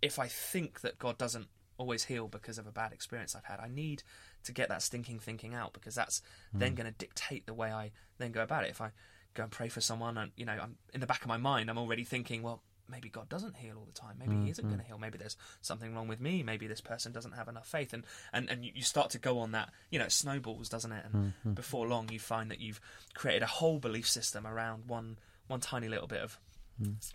if 0.00 0.18
I 0.18 0.26
think 0.28 0.80
that 0.80 0.98
God 0.98 1.18
doesn't 1.18 1.48
always 1.78 2.04
heal 2.04 2.28
because 2.28 2.58
of 2.58 2.66
a 2.66 2.72
bad 2.72 2.92
experience 2.92 3.34
I've 3.34 3.44
had, 3.44 3.60
I 3.60 3.68
need 3.68 4.02
to 4.44 4.52
get 4.52 4.68
that 4.68 4.82
stinking 4.82 5.18
thinking 5.18 5.54
out 5.54 5.72
because 5.72 5.94
that's 5.94 6.22
Hmm. 6.52 6.58
then 6.58 6.74
going 6.74 6.86
to 6.86 6.96
dictate 6.96 7.46
the 7.46 7.54
way 7.54 7.72
I 7.72 7.92
then 8.18 8.32
go 8.32 8.42
about 8.42 8.64
it. 8.64 8.70
If 8.70 8.80
I 8.80 8.92
go 9.34 9.42
and 9.42 9.52
pray 9.52 9.68
for 9.68 9.80
someone, 9.80 10.16
and 10.16 10.32
you 10.36 10.44
know, 10.44 10.52
I'm 10.52 10.76
in 10.92 11.00
the 11.00 11.06
back 11.06 11.22
of 11.22 11.28
my 11.28 11.36
mind, 11.36 11.68
I'm 11.70 11.78
already 11.78 12.04
thinking, 12.04 12.42
well, 12.42 12.62
maybe 12.88 13.08
God 13.08 13.28
doesn't 13.30 13.56
heal 13.56 13.76
all 13.78 13.86
the 13.86 13.92
time. 13.98 14.16
Maybe 14.18 14.36
He 14.44 14.50
isn't 14.50 14.62
hmm, 14.62 14.68
going 14.70 14.78
to 14.78 14.84
hmm. 14.84 14.92
heal. 14.92 14.98
Maybe 14.98 15.18
there's 15.18 15.36
something 15.62 15.94
wrong 15.94 16.06
with 16.06 16.20
me. 16.20 16.42
Maybe 16.42 16.66
this 16.66 16.82
person 16.82 17.12
doesn't 17.12 17.32
have 17.32 17.48
enough 17.48 17.66
faith, 17.66 17.92
and 17.92 18.04
and 18.32 18.48
and 18.50 18.64
you, 18.64 18.82
start 18.82 19.10
to 19.10 19.18
go 19.18 19.38
on 19.38 19.52
that. 19.52 19.70
You 19.90 19.98
know, 19.98 20.04
it 20.04 20.12
snowballs, 20.12 20.68
doesn't 20.68 20.92
it? 20.92 21.04
And 21.06 21.32
hmm, 21.42 21.52
before 21.52 21.86
long, 21.88 22.08
you 22.10 22.20
find 22.20 22.50
that 22.50 22.60
you've 22.60 22.80
created 23.14 23.42
a 23.42 23.46
whole 23.46 23.78
belief 23.78 24.08
system 24.08 24.46
around 24.46 24.84
one 24.86 25.18
one 25.46 25.60
tiny 25.60 25.88
little 25.88 26.06
bit 26.06 26.20
of 26.20 26.38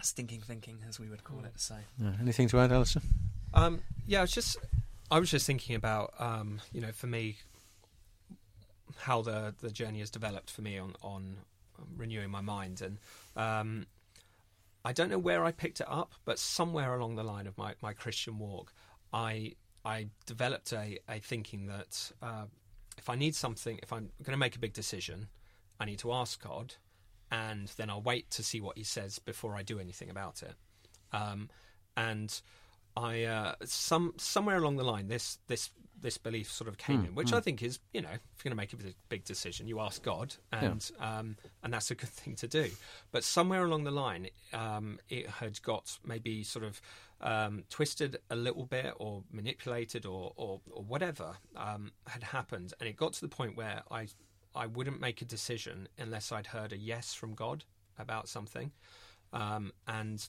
stinking 0.01 0.41
thinking, 0.41 0.79
as 0.87 0.99
we 0.99 1.09
would 1.09 1.23
call 1.23 1.43
it. 1.45 1.53
So. 1.57 1.75
Yeah. 1.97 2.13
Anything 2.19 2.47
to 2.49 2.59
add, 2.59 2.71
Alistair? 2.71 3.03
Um, 3.53 3.81
yeah, 4.05 4.19
I 4.19 4.21
was 4.21 4.31
just, 4.31 4.57
I 5.11 5.19
was 5.19 5.31
just 5.31 5.45
thinking 5.45 5.75
about, 5.75 6.13
um, 6.19 6.61
you 6.71 6.81
know, 6.81 6.91
for 6.91 7.07
me, 7.07 7.37
how 8.97 9.21
the 9.21 9.55
the 9.61 9.71
journey 9.71 9.99
has 9.99 10.09
developed 10.09 10.51
for 10.51 10.61
me 10.61 10.77
on 10.77 10.95
on 11.01 11.37
renewing 11.95 12.29
my 12.29 12.41
mind, 12.41 12.81
and 12.81 12.97
um, 13.35 13.85
I 14.83 14.93
don't 14.93 15.09
know 15.09 15.19
where 15.19 15.43
I 15.43 15.51
picked 15.51 15.81
it 15.81 15.87
up, 15.89 16.13
but 16.25 16.39
somewhere 16.39 16.95
along 16.95 17.15
the 17.15 17.23
line 17.23 17.47
of 17.47 17.57
my, 17.57 17.73
my 17.81 17.93
Christian 17.93 18.39
walk, 18.39 18.73
I 19.13 19.53
I 19.85 20.07
developed 20.25 20.73
a, 20.73 20.99
a 21.07 21.19
thinking 21.19 21.67
that 21.67 22.11
uh, 22.21 22.45
if 22.97 23.09
I 23.09 23.15
need 23.15 23.35
something, 23.35 23.79
if 23.81 23.91
I'm 23.93 24.09
going 24.23 24.33
to 24.33 24.37
make 24.37 24.55
a 24.55 24.59
big 24.59 24.73
decision, 24.73 25.27
I 25.79 25.85
need 25.85 25.99
to 25.99 26.11
ask 26.11 26.41
God, 26.41 26.75
and 27.31 27.67
then 27.77 27.89
I'll 27.89 28.01
wait 28.01 28.29
to 28.31 28.43
see 28.43 28.61
what 28.61 28.77
He 28.77 28.83
says 28.83 29.19
before 29.19 29.55
I 29.55 29.63
do 29.63 29.79
anything 29.79 30.09
about 30.09 30.43
it. 30.43 30.55
Um, 31.11 31.49
and 31.95 32.41
I 32.99 33.23
uh, 33.23 33.53
some 33.65 34.13
somewhere 34.17 34.57
along 34.57 34.75
the 34.77 34.83
line, 34.83 35.07
this 35.07 35.39
this 35.47 35.69
this 36.01 36.17
belief 36.17 36.49
sort 36.51 36.67
of 36.69 36.77
came 36.77 37.01
in, 37.07 37.15
which 37.15 37.31
I 37.37 37.41
think 37.41 37.61
is 37.61 37.79
you 37.93 38.01
know 38.01 38.09
if 38.09 38.19
you're 38.43 38.49
going 38.49 38.51
to 38.51 38.55
make 38.55 38.73
a 38.73 38.93
big- 39.09 39.25
decision, 39.25 39.67
you 39.67 39.79
ask 39.79 40.01
God, 40.03 40.35
and 40.51 40.91
um, 40.99 41.35
and 41.63 41.73
that's 41.73 41.91
a 41.91 41.95
good 41.95 42.09
thing 42.09 42.35
to 42.37 42.47
do. 42.47 42.69
But 43.11 43.23
somewhere 43.23 43.63
along 43.65 43.83
the 43.83 43.91
line, 43.91 44.27
um, 44.53 44.99
it 45.09 45.27
had 45.29 45.61
got 45.61 45.97
maybe 46.05 46.43
sort 46.43 46.65
of 46.65 46.81
um, 47.21 47.63
twisted 47.69 48.17
a 48.29 48.35
little 48.35 48.65
bit, 48.65 48.93
or 48.97 49.23
manipulated, 49.31 50.05
or 50.05 50.33
or, 50.35 50.61
or 50.71 50.83
whatever 50.83 51.37
um, 51.55 51.91
had 52.07 52.23
happened, 52.23 52.73
and 52.79 52.89
it 52.89 52.95
got 52.95 53.13
to 53.13 53.21
the 53.21 53.35
point 53.39 53.57
where 53.57 53.83
I 53.91 54.07
I 54.55 54.65
wouldn't 54.65 54.99
make 54.99 55.21
a 55.21 55.25
decision 55.25 55.87
unless 55.97 56.31
I'd 56.31 56.47
heard 56.47 56.73
a 56.73 56.77
yes 56.77 57.13
from 57.13 57.33
God 57.35 57.65
about 57.97 58.29
something, 58.29 58.71
um, 59.33 59.73
and 59.87 60.27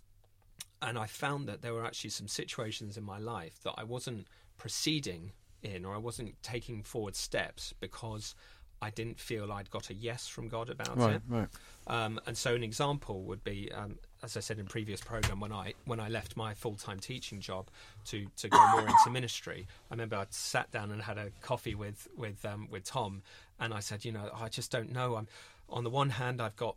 and 0.83 0.99
I 0.99 1.07
found 1.07 1.49
that 1.49 1.63
there 1.63 1.75
were 1.75 1.85
actually 1.85 2.11
some 2.11 2.29
situations 2.29 2.97
in 2.97 3.05
my 3.05 3.19
life 3.19 3.63
that 3.65 3.75
I 3.77 3.85
wasn't 3.85 4.27
proceeding 4.59 5.33
in 5.63 5.85
or 5.85 5.95
I 5.95 5.99
wasn't 5.99 6.41
taking 6.43 6.83
forward 6.83 7.17
steps 7.17 7.75
because 7.81 8.35
I 8.83 8.89
didn't 8.89 9.19
feel 9.21 9.53
I'd 9.53 9.71
got 9.71 9.91
a 9.91 9.95
yes 9.95 10.27
from 10.27 10.49
God 10.49 10.71
about 10.71 10.97
Right, 10.97 11.17
it. 11.17 11.23
right. 11.29 11.49
Um, 11.87 12.19
and 12.27 12.35
so 12.37 12.55
an 12.55 12.63
example 12.63 13.25
would 13.25 13.45
be, 13.45 13.71
um, 13.73 13.99
as 14.23 14.39
I 14.39 14.41
said 14.41 14.59
in 14.59 14.65
previous 14.67 15.03
program, 15.03 15.39
when 15.39 15.53
I 15.53 15.75
when 15.85 16.01
I 16.01 16.09
left 16.09 16.35
my 16.37 16.55
full 16.55 16.77
time 16.77 16.99
teaching 16.99 17.41
job 17.41 17.69
to 18.07 18.27
to 18.39 18.49
go 18.49 18.69
more 18.73 18.81
into 18.89 19.11
ministry, 19.11 19.67
I 19.91 19.95
remember 19.95 20.17
I 20.17 20.25
sat 20.31 20.71
down 20.71 20.93
and 20.93 21.03
had 21.03 21.19
a 21.19 21.29
coffee 21.43 21.75
with 21.75 22.09
with 22.17 22.43
um, 22.47 22.69
with 22.71 22.85
Tom, 22.85 23.23
and 23.59 23.75
I 23.75 23.81
said, 23.81 24.05
you 24.07 24.13
know, 24.13 24.31
I 24.35 24.49
just 24.49 24.71
don't 24.71 24.93
know. 24.93 25.17
I'm 25.17 25.29
on 25.69 25.85
the 25.85 25.91
one 25.91 26.09
hand, 26.11 26.41
I've 26.41 26.57
got 26.57 26.77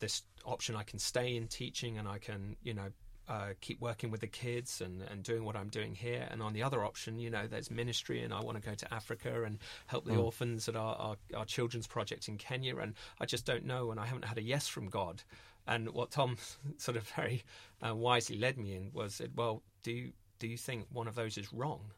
this 0.00 0.22
option 0.44 0.76
I 0.76 0.82
can 0.82 0.98
stay 0.98 1.34
in 1.34 1.46
teaching 1.48 1.96
and 1.98 2.06
I 2.06 2.18
can, 2.18 2.56
you 2.62 2.74
know. 2.74 2.88
Uh, 3.28 3.52
keep 3.60 3.78
working 3.78 4.10
with 4.10 4.22
the 4.22 4.26
kids 4.26 4.80
and, 4.80 5.02
and 5.02 5.22
doing 5.22 5.44
what 5.44 5.54
I'm 5.54 5.68
doing 5.68 5.94
here. 5.94 6.26
And 6.30 6.42
on 6.42 6.54
the 6.54 6.62
other 6.62 6.82
option, 6.82 7.18
you 7.18 7.28
know, 7.28 7.46
there's 7.46 7.70
ministry, 7.70 8.22
and 8.22 8.32
I 8.32 8.40
want 8.40 8.56
to 8.56 8.66
go 8.66 8.74
to 8.74 8.94
Africa 8.94 9.42
and 9.44 9.58
help 9.86 10.06
the 10.06 10.14
orphans 10.16 10.66
at 10.66 10.76
our, 10.76 10.96
our, 10.96 11.16
our 11.36 11.44
children's 11.44 11.86
project 11.86 12.28
in 12.28 12.38
Kenya. 12.38 12.76
And 12.78 12.94
I 13.20 13.26
just 13.26 13.44
don't 13.44 13.66
know, 13.66 13.90
and 13.90 14.00
I 14.00 14.06
haven't 14.06 14.24
had 14.24 14.38
a 14.38 14.42
yes 14.42 14.66
from 14.66 14.88
God. 14.88 15.22
And 15.66 15.90
what 15.90 16.10
Tom 16.10 16.38
sort 16.78 16.96
of 16.96 17.06
very 17.16 17.44
uh, 17.86 17.94
wisely 17.94 18.38
led 18.38 18.56
me 18.56 18.74
in 18.74 18.90
was, 18.94 19.20
well, 19.36 19.62
do 19.82 19.92
you, 19.92 20.12
do 20.38 20.46
you 20.48 20.56
think 20.56 20.86
one 20.90 21.06
of 21.06 21.14
those 21.14 21.36
is 21.36 21.52
wrong? 21.52 21.92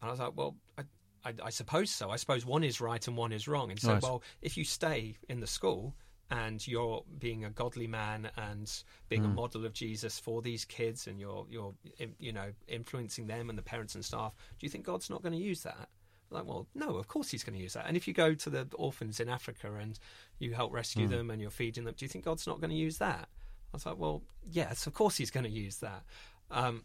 And 0.00 0.08
I 0.08 0.10
was 0.10 0.18
like, 0.20 0.32
well, 0.34 0.56
I, 0.78 0.82
I, 1.26 1.34
I 1.44 1.50
suppose 1.50 1.90
so. 1.90 2.08
I 2.08 2.16
suppose 2.16 2.46
one 2.46 2.64
is 2.64 2.80
right 2.80 3.06
and 3.06 3.18
one 3.18 3.32
is 3.32 3.48
wrong. 3.48 3.70
And 3.70 3.78
so, 3.78 3.92
Right. 3.92 4.02
well, 4.02 4.22
if 4.40 4.56
you 4.56 4.64
stay 4.64 5.16
in 5.28 5.40
the 5.40 5.46
school 5.46 5.94
and 6.30 6.66
you're 6.66 7.04
being 7.18 7.44
a 7.44 7.50
godly 7.50 7.86
man 7.86 8.30
and 8.36 8.70
being 9.08 9.24
a 9.24 9.28
model 9.28 9.64
of 9.64 9.72
Jesus 9.72 10.18
for 10.18 10.42
these 10.42 10.64
kids, 10.64 11.06
and 11.06 11.18
you're 11.18 11.46
you're 11.48 11.74
you 12.18 12.32
know 12.32 12.52
influencing 12.66 13.26
them 13.26 13.48
and 13.48 13.58
the 13.58 13.62
parents 13.62 13.94
and 13.94 14.04
staff, 14.04 14.34
do 14.58 14.66
you 14.66 14.70
think 14.70 14.84
God's 14.84 15.08
not 15.08 15.22
going 15.22 15.32
to 15.32 15.38
use 15.38 15.62
that? 15.62 15.88
Like, 16.30 16.44
well, 16.44 16.66
no, 16.74 16.96
of 16.96 17.08
course 17.08 17.30
He's 17.30 17.42
going 17.42 17.56
to 17.56 17.62
use 17.62 17.72
that. 17.72 17.86
And 17.86 17.96
if 17.96 18.06
you 18.06 18.12
go 18.12 18.34
to 18.34 18.50
the 18.50 18.68
orphans 18.74 19.20
in 19.20 19.28
Africa 19.28 19.72
and 19.80 19.98
you 20.38 20.52
help 20.52 20.72
rescue 20.72 21.08
them 21.08 21.30
and 21.30 21.40
you're 21.40 21.50
feeding 21.50 21.84
them, 21.84 21.94
do 21.96 22.04
you 22.04 22.08
think 22.08 22.24
God's 22.24 22.46
not 22.46 22.60
going 22.60 22.70
to 22.70 22.76
use 22.76 22.98
that? 22.98 23.28
I 23.72 23.76
was 23.76 23.86
like, 23.86 23.98
well, 23.98 24.22
yes, 24.44 24.86
of 24.86 24.92
course 24.92 25.16
He's 25.16 25.30
going 25.30 25.44
to 25.44 25.50
use 25.50 25.76
that. 25.76 26.04
Um, 26.50 26.84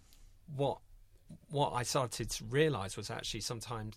what 0.55 0.79
what 1.49 1.71
I 1.73 1.83
started 1.83 2.29
to 2.29 2.45
realise 2.45 2.95
was 2.95 3.09
actually 3.09 3.41
sometimes 3.41 3.95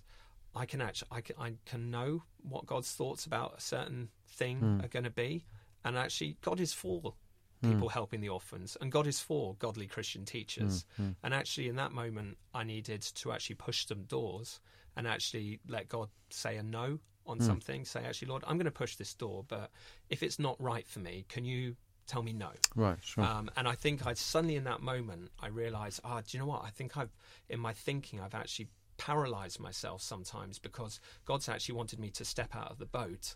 I 0.55 0.65
can 0.65 0.81
actually 0.81 1.09
I 1.13 1.21
can, 1.21 1.37
I 1.39 1.53
can 1.65 1.91
know 1.91 2.23
what 2.43 2.67
God's 2.67 2.91
thoughts 2.91 3.27
about 3.27 3.55
a 3.59 3.61
certain 3.61 4.09
thing 4.29 4.59
hmm. 4.59 4.81
are 4.85 4.89
going 4.89 5.05
to 5.05 5.11
be, 5.11 5.45
and 5.85 5.97
actually 5.97 6.37
God 6.43 6.61
is 6.61 6.73
for 6.73 7.15
people 7.62 7.89
hmm. 7.89 7.93
helping 7.93 8.21
the 8.21 8.29
orphans, 8.29 8.77
and 8.81 8.93
God 8.93 9.07
is 9.07 9.21
for 9.21 9.55
godly 9.59 9.87
Christian 9.87 10.25
teachers. 10.25 10.85
Hmm, 10.97 11.11
and 11.23 11.35
actually, 11.35 11.69
in 11.69 11.77
that 11.77 11.93
moment, 11.93 12.37
I 12.55 12.65
needed 12.65 13.03
to 13.03 13.33
actually 13.33 13.57
push 13.57 13.87
some 13.87 14.03
doors 14.05 14.61
and 14.97 15.07
actually 15.07 15.61
let 15.69 15.89
God 15.89 16.09
say 16.31 16.57
a 16.57 16.62
no 16.62 16.99
on 17.27 17.41
something. 17.41 17.85
Say, 17.85 18.05
actually, 18.05 18.29
Lord, 18.29 18.45
I'm 18.47 18.57
going 18.57 18.67
to 18.67 18.71
push 18.71 18.97
this 18.97 19.15
door, 19.15 19.45
but 19.47 19.71
if 20.09 20.23
it's 20.23 20.39
not 20.39 20.61
right 20.61 20.87
for 20.89 21.01
me, 21.01 21.25
can 21.29 21.45
you 21.45 21.77
tell 22.07 22.23
me 22.23 22.33
no? 22.33 22.51
Right, 22.75 22.97
sure. 23.03 23.25
Um, 23.25 23.51
and 23.57 23.67
I 23.69 23.75
think 23.75 24.07
I 24.07 24.15
suddenly 24.15 24.57
in 24.57 24.65
that 24.65 24.81
moment 24.81 25.31
I 25.41 25.49
realised, 25.49 26.01
ah, 26.05 26.21
do 26.21 26.37
you 26.37 26.39
know 26.39 26.47
what? 26.47 26.62
I 26.65 26.71
think 26.71 26.97
I've 26.97 27.15
in 27.49 27.61
my 27.61 27.73
thinking 27.73 28.21
I've 28.21 28.35
actually 28.35 28.69
paralysed 28.99 29.61
myself 29.61 30.03
sometimes 30.03 30.59
because 30.59 31.01
God's 31.25 31.49
actually 31.49 31.75
wanted 31.77 31.99
me 31.99 32.11
to 32.11 32.25
step 32.25 32.55
out 32.55 32.71
of 32.71 32.79
the 32.79 32.87
boat 32.87 33.35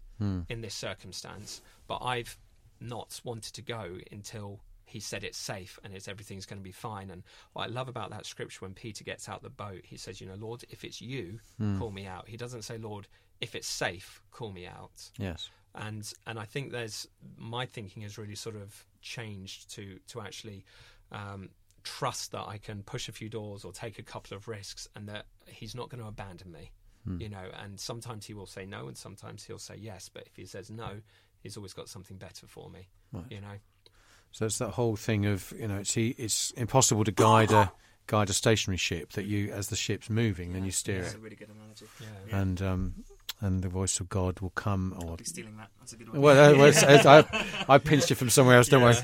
in 0.49 0.61
this 0.61 0.75
circumstance, 0.75 1.63
but 1.87 1.99
I've 2.03 2.37
not 2.81 3.21
wanted 3.25 3.55
to 3.55 3.63
go 3.63 3.99
until 4.11 4.61
he 4.85 5.01
said 5.01 5.23
it's 5.23 5.39
safe 5.39 5.79
and 5.85 5.95
it's 5.95 6.09
everything's 6.09 6.47
going 6.47 6.59
to 6.59 6.65
be 6.65 6.73
fine. 6.73 7.11
And 7.11 7.23
what 7.53 7.65
I 7.65 7.67
love 7.67 7.89
about 7.89 8.11
that 8.11 8.27
scripture 8.27 8.65
when 8.65 8.75
Peter 8.75 9.05
gets 9.05 9.29
out 9.29 9.43
the 9.43 9.51
boat, 9.51 9.83
he 9.85 9.97
says, 9.97 10.21
you 10.21 10.27
know, 10.27 10.35
Lord, 10.35 10.65
if 10.69 10.85
it's 10.85 11.01
you, 11.01 11.39
call 11.79 11.91
me 11.91 12.07
out. 12.07 12.29
He 12.29 12.37
doesn't 12.37 12.63
say, 12.63 12.77
Lord, 12.77 13.07
if 13.41 13.55
it's 13.55 13.69
safe, 13.69 14.21
call 14.33 14.51
me 14.51 14.67
out 14.67 15.11
yes. 15.19 15.49
and 15.75 16.13
and 16.27 16.39
I 16.39 16.45
think 16.45 16.73
there's 16.73 17.09
my 17.39 17.67
thinking 17.67 18.03
has 18.03 18.19
really 18.19 18.35
sort 18.35 18.57
of 18.57 18.85
changed 19.01 19.71
to 19.75 19.99
to 20.09 20.21
actually 20.21 20.65
um, 21.13 21.51
trust 21.83 22.33
that 22.33 22.47
I 22.47 22.59
can 22.59 22.83
push 22.83 23.09
a 23.09 23.13
few 23.13 23.29
doors 23.29 23.65
or 23.65 23.73
take 23.73 23.99
a 23.99 24.03
couple 24.03 24.37
of 24.37 24.49
risks, 24.49 24.89
and 24.95 25.09
that 25.09 25.27
he's 25.51 25.75
not 25.75 25.89
going 25.89 26.03
to 26.03 26.09
abandon 26.09 26.53
me. 26.53 26.71
You 27.19 27.31
know, 27.31 27.45
and 27.65 27.81
sometimes 27.81 28.27
he 28.27 28.35
will 28.35 28.47
say 28.47 28.67
no, 28.67 28.87
and 28.87 28.97
sometimes 28.97 29.43
he'll 29.43 29.59
say 29.59 29.75
yes. 29.77 30.11
But 30.13 30.25
if 30.27 30.37
he 30.37 30.45
says 30.45 30.71
no, 30.71 31.01
he's 31.43 31.57
always 31.57 31.73
got 31.73 31.89
something 31.89 32.19
better 32.19 32.47
for 32.47 32.69
me. 32.69 32.89
You 33.31 33.41
know, 33.41 33.57
So 34.33 34.45
it's 34.47 34.59
that 34.59 34.71
whole 34.73 34.97
thing 34.97 35.25
of 35.27 35.53
you 35.59 35.67
know 35.67 35.79
it's 35.79 35.97
it's 35.97 36.51
impossible 36.53 37.05
to 37.05 37.11
guide 37.13 37.53
a 37.53 37.73
guide 38.07 38.29
a 38.29 38.33
stationary 38.35 38.77
ship 38.77 39.13
that 39.15 39.25
you 39.25 39.51
as 39.51 39.69
the 39.69 39.77
ship's 39.77 40.11
moving 40.11 40.53
then 40.53 40.65
you 40.65 40.71
steer 40.73 41.01
That's 41.03 41.15
it 41.15 41.19
a 41.19 41.21
really 41.21 41.37
good 41.37 41.49
analogy. 41.49 41.87
yeah. 42.01 42.41
and 42.41 42.61
um 42.61 42.95
and 43.41 43.63
the 43.63 43.69
voice 43.69 44.01
of 44.01 44.09
God 44.09 44.41
will 44.41 44.51
come 44.51 44.95
or 44.99 45.11
I'll 45.11 45.17
be 45.17 45.25
stealing 45.25 45.57
that. 45.57 45.71
That's 45.79 45.93
a 45.95 45.97
good 45.97 46.11
one. 46.11 46.21
well, 46.21 46.51
uh, 46.53 46.57
well 46.57 46.67
it's, 46.67 46.83
it's, 46.83 47.07
I, 47.07 47.25
I 47.69 47.79
pinched 47.91 48.11
it 48.11 48.17
from 48.17 48.29
somewhere 48.29 48.57
else 48.57 48.69
don't 48.69 48.83
worry 48.83 48.95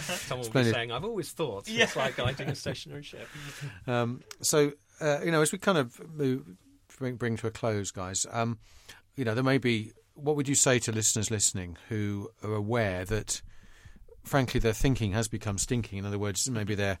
Someone 0.00 0.46
will 0.54 0.62
be 0.62 0.70
saying, 0.70 0.92
"I've 0.92 1.04
always 1.04 1.32
thought 1.32 1.64
it's 1.68 1.96
like 1.96 2.16
guiding 2.16 2.48
a 2.48 2.54
stationary 2.54 3.02
ship." 3.02 3.26
Um, 3.86 4.22
so, 4.42 4.72
uh, 5.00 5.20
you 5.24 5.30
know, 5.30 5.42
as 5.42 5.52
we 5.52 5.58
kind 5.58 5.78
of 5.78 6.00
move, 6.14 6.46
bring, 6.98 7.16
bring 7.16 7.36
to 7.38 7.46
a 7.46 7.50
close, 7.50 7.90
guys, 7.90 8.26
um, 8.30 8.58
you 9.16 9.24
know, 9.24 9.34
there 9.34 9.44
may 9.44 9.58
be, 9.58 9.92
what 10.14 10.36
would 10.36 10.48
you 10.48 10.54
say 10.54 10.78
to 10.80 10.92
listeners 10.92 11.30
listening 11.30 11.76
who 11.88 12.30
are 12.42 12.54
aware 12.54 13.04
that, 13.06 13.42
frankly, 14.24 14.60
their 14.60 14.72
thinking 14.72 15.12
has 15.12 15.28
become 15.28 15.58
stinking? 15.58 15.98
In 15.98 16.06
other 16.06 16.18
words, 16.18 16.48
maybe 16.50 16.74
they're 16.74 16.98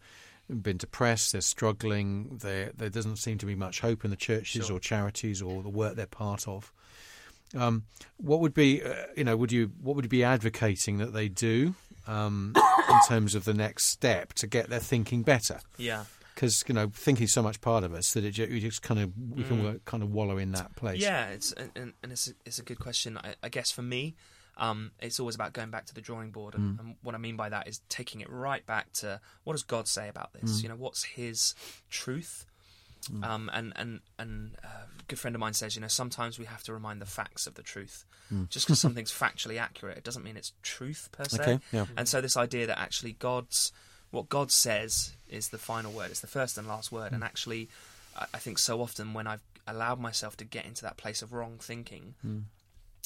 been 0.48 0.78
depressed, 0.78 1.30
they're 1.32 1.40
struggling, 1.40 2.38
there 2.42 2.72
there 2.76 2.88
doesn't 2.88 3.16
seem 3.18 3.38
to 3.38 3.46
be 3.46 3.54
much 3.54 3.78
hope 3.80 4.04
in 4.04 4.10
the 4.10 4.16
churches 4.16 4.66
Sure. 4.66 4.76
or 4.76 4.80
charities 4.80 5.40
or 5.40 5.62
the 5.62 5.68
work 5.68 5.94
they're 5.94 6.06
part 6.06 6.48
of. 6.48 6.72
Um, 7.56 7.84
what 8.16 8.40
would 8.40 8.52
be, 8.54 8.82
uh, 8.82 8.94
you 9.16 9.22
know, 9.22 9.36
would 9.36 9.52
you 9.52 9.70
what 9.80 9.94
would 9.94 10.04
you 10.06 10.08
be 10.08 10.24
advocating 10.24 10.98
that 10.98 11.12
they 11.12 11.28
do 11.28 11.74
um, 12.08 12.54
in 12.88 12.98
terms 13.06 13.36
of 13.36 13.44
the 13.44 13.54
next 13.54 13.86
step 13.86 14.32
to 14.34 14.48
get 14.48 14.68
their 14.70 14.80
thinking 14.80 15.22
better? 15.22 15.60
Yeah. 15.76 16.04
Because 16.34 16.64
you 16.68 16.74
know 16.74 16.88
thinking's 16.88 17.32
so 17.32 17.42
much 17.42 17.60
part 17.60 17.84
of 17.84 17.92
us 17.94 18.12
that 18.12 18.24
it 18.24 18.32
ju- 18.32 18.46
you 18.50 18.60
just 18.60 18.82
kind 18.82 19.00
of 19.00 19.12
we 19.36 19.42
can 19.44 19.58
Mm. 19.58 19.64
work, 19.64 19.84
kind 19.84 20.02
of 20.02 20.10
wallow 20.12 20.38
in 20.38 20.52
that 20.52 20.74
place. 20.76 21.00
Yeah, 21.00 21.28
it's 21.28 21.52
and, 21.52 21.92
and 22.02 22.12
it's 22.12 22.28
a, 22.28 22.32
it's 22.44 22.58
a 22.58 22.62
good 22.62 22.78
question. 22.78 23.18
I, 23.18 23.34
I 23.42 23.48
guess 23.48 23.70
for 23.70 23.82
me, 23.82 24.14
um, 24.56 24.90
it's 25.00 25.18
always 25.20 25.34
about 25.34 25.52
going 25.52 25.70
back 25.70 25.86
to 25.86 25.94
the 25.94 26.00
drawing 26.00 26.30
board, 26.30 26.54
and, 26.54 26.76
Mm. 26.76 26.80
and 26.80 26.96
what 27.02 27.14
I 27.14 27.18
mean 27.18 27.36
by 27.36 27.48
that 27.48 27.66
is 27.68 27.80
taking 27.88 28.20
it 28.20 28.28
right 28.30 28.64
back 28.66 28.92
to 28.94 29.20
what 29.44 29.54
does 29.54 29.62
God 29.62 29.88
say 29.88 30.08
about 30.08 30.32
this? 30.34 30.58
Mm. 30.58 30.62
You 30.62 30.68
know, 30.70 30.76
what's 30.76 31.04
His 31.04 31.54
truth? 31.88 32.46
Um, 33.22 33.50
and 33.54 33.72
and 33.76 34.00
and 34.18 34.56
uh, 34.62 34.66
a 34.68 35.02
good 35.08 35.18
friend 35.18 35.34
of 35.34 35.40
mine 35.40 35.54
says, 35.54 35.74
you 35.74 35.80
know, 35.80 35.88
sometimes 35.88 36.38
we 36.38 36.44
have 36.44 36.62
to 36.64 36.74
remind 36.74 37.00
the 37.00 37.06
facts 37.06 37.46
of 37.46 37.54
the 37.54 37.62
truth. 37.62 38.04
Just 38.50 38.66
because 38.66 38.78
something's 38.78 39.10
factually 39.24 39.58
accurate, 39.58 39.96
it 39.98 40.04
doesn't 40.04 40.22
mean 40.22 40.36
it's 40.36 40.52
truth 40.62 41.08
per 41.10 41.24
se. 41.24 41.38
Mm. 41.38 41.40
Okay, 41.42 41.58
yeah. 41.72 41.86
And 41.96 42.06
so 42.06 42.20
this 42.20 42.36
idea 42.36 42.66
that 42.66 42.78
actually 42.78 43.14
God's 43.14 43.72
what 44.10 44.28
God 44.28 44.50
says 44.50 45.12
is 45.28 45.48
the 45.48 45.58
final 45.58 45.92
word, 45.92 46.10
it's 46.10 46.20
the 46.20 46.26
first 46.26 46.58
and 46.58 46.66
last 46.66 46.90
word. 46.90 47.12
And 47.12 47.22
hmm. 47.22 47.26
actually, 47.26 47.68
I, 48.16 48.38
think 48.38 48.58
so 48.58 48.82
often 48.82 49.14
when 49.14 49.26
I've 49.26 49.42
allowed 49.66 50.00
myself 50.00 50.36
to 50.38 50.44
get 50.44 50.66
into 50.66 50.82
that 50.82 50.96
place 50.96 51.22
of 51.22 51.32
wrong 51.32 51.58
thinking, 51.60 52.14
hmm. 52.22 52.38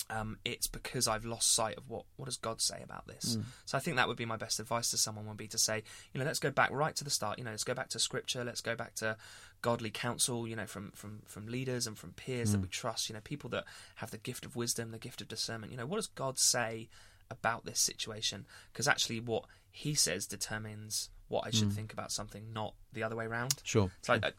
um, 0.09 0.39
it's 0.45 0.67
because 0.67 1.07
I've 1.07 1.27
lost 1.27 1.53
sight 1.53 1.77
of 1.77 1.91
what 1.91 2.05
what 2.17 2.25
does 2.25 2.39
God 2.39 2.61
say 2.61 2.81
about 2.83 3.07
this. 3.07 3.35
Hmm. 3.35 3.43
So 3.67 3.77
I 3.77 3.81
think 3.81 3.97
that 3.97 4.09
would 4.09 4.17
be 4.17 4.25
my 4.25 4.37
best 4.37 4.61
advice 4.61 4.91
to 4.91 4.97
someone 4.97 5.27
would 5.27 5.37
be 5.37 5.49
to 5.49 5.59
say, 5.59 5.83
you 6.13 6.19
know, 6.19 6.25
let's 6.25 6.39
go 6.39 6.51
back 6.51 6.71
right 6.71 6.97
to 6.97 7.05
the 7.05 7.11
start. 7.11 7.39
You 7.39 7.45
know, 7.45 7.51
let's 7.51 7.65
go 7.65 7.75
back 7.75 7.91
to 7.91 7.99
Scripture. 7.99 8.45
Let's 8.45 8.63
go 8.63 8.75
back 8.75 8.95
to 8.97 9.17
godly 9.61 9.91
counsel. 9.91 10.49
You 10.49 10.57
know, 10.57 10.67
from 10.67 10.93
from 10.93 11.21
from 11.27 11.47
leaders 11.47 11.87
and 11.87 11.99
from 11.99 12.13
peers 12.13 12.53
that 12.53 12.61
we 12.63 12.69
trust. 12.69 13.11
You 13.11 13.15
know, 13.15 13.21
people 13.23 13.51
that 13.51 13.65
have 13.97 14.11
the 14.11 14.19
gift 14.19 14.47
of 14.47 14.57
wisdom, 14.57 14.91
the 14.91 14.99
gift 14.99 15.21
of 15.21 15.29
discernment. 15.29 15.71
You 15.71 15.79
know, 15.79 15.87
what 15.87 15.97
does 15.97 16.07
God 16.07 16.39
say 16.39 16.89
about 17.31 17.67
this 17.67 17.81
situation? 17.81 18.47
Because 18.73 18.89
actually, 18.89 19.21
what 19.21 19.45
He 19.77 19.95
says 19.95 20.27
determines 20.27 21.11
what 21.27 21.45
I 21.47 21.51
should 21.51 21.73
think 21.73 21.93
about 21.93 22.13
something, 22.13 22.53
not 22.53 22.75
the 22.93 23.03
other 23.03 23.17
way 23.17 23.25
around. 23.25 23.55
Sure. 23.65 23.91
It's 23.99 24.09
like 24.09 24.25
uh, 24.25 24.31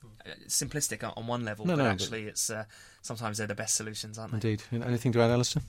simplistic 0.47 1.03
on- 1.03 1.13
on 1.17 1.27
one 1.27 1.43
level, 1.43 1.65
No, 1.65 1.73
but 1.73 1.77
no, 1.77 1.83
but- 1.89 1.91
actually, 1.91 2.23
it's 2.23 2.49
uh, 2.49 2.63
sometimes 3.01 3.37
they're 3.37 3.47
the 3.47 3.55
best 3.55 3.75
solutions, 3.75 4.17
aren't 4.17 4.31
they? 4.39 4.51
Indeed. 4.51 4.63
Anything 4.71 5.11
to 5.11 5.21
add, 5.21 5.31
Alistair? 5.31 5.61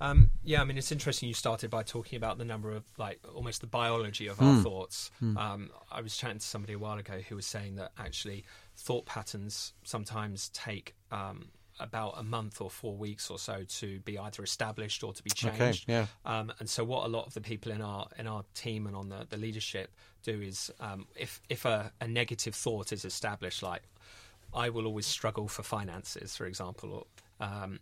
Um, 0.00 0.30
yeah, 0.42 0.62
I 0.62 0.64
mean, 0.64 0.78
it's 0.78 0.90
interesting 0.90 1.28
you 1.28 1.34
started 1.34 1.68
by 1.70 1.82
talking 1.82 2.16
about 2.16 2.38
the 2.38 2.44
number 2.46 2.70
of, 2.70 2.84
like, 2.96 3.20
almost 3.34 3.60
the 3.60 3.66
biology 3.66 4.26
of 4.26 4.40
our 4.40 4.62
thoughts. 4.62 5.10
Um, 5.22 5.70
I 5.92 6.00
was 6.00 6.16
chatting 6.16 6.38
to 6.38 6.46
somebody 6.46 6.72
a 6.72 6.78
while 6.78 6.98
ago 6.98 7.20
who 7.28 7.36
was 7.36 7.46
saying 7.46 7.76
that 7.76 7.92
actually 7.98 8.44
thought 8.76 9.04
patterns 9.06 9.72
sometimes 9.84 10.48
take 10.54 10.94
um, 11.12 11.48
about 11.80 12.14
a 12.16 12.22
month 12.22 12.60
or 12.60 12.70
four 12.70 12.96
weeks 12.96 13.30
or 13.30 13.38
so 13.38 13.64
to 13.68 14.00
be 14.00 14.18
either 14.18 14.42
established 14.42 15.02
or 15.02 15.12
to 15.12 15.22
be 15.22 15.30
changed. 15.30 15.58
Okay, 15.88 15.92
yeah. 15.92 16.06
Um, 16.24 16.52
and 16.58 16.68
so, 16.68 16.84
what 16.84 17.04
a 17.04 17.08
lot 17.08 17.26
of 17.26 17.34
the 17.34 17.40
people 17.40 17.72
in 17.72 17.82
our 17.82 18.08
in 18.18 18.26
our 18.26 18.44
team 18.54 18.86
and 18.86 18.96
on 18.96 19.08
the, 19.08 19.26
the 19.28 19.36
leadership 19.36 19.90
do 20.22 20.40
is, 20.40 20.70
um, 20.80 21.06
if 21.16 21.40
if 21.48 21.64
a, 21.64 21.92
a 22.00 22.08
negative 22.08 22.54
thought 22.54 22.92
is 22.92 23.04
established, 23.04 23.62
like 23.62 23.82
I 24.54 24.68
will 24.70 24.86
always 24.86 25.06
struggle 25.06 25.48
for 25.48 25.62
finances, 25.62 26.36
for 26.36 26.46
example. 26.46 27.06
Or, 27.40 27.46
um, 27.46 27.80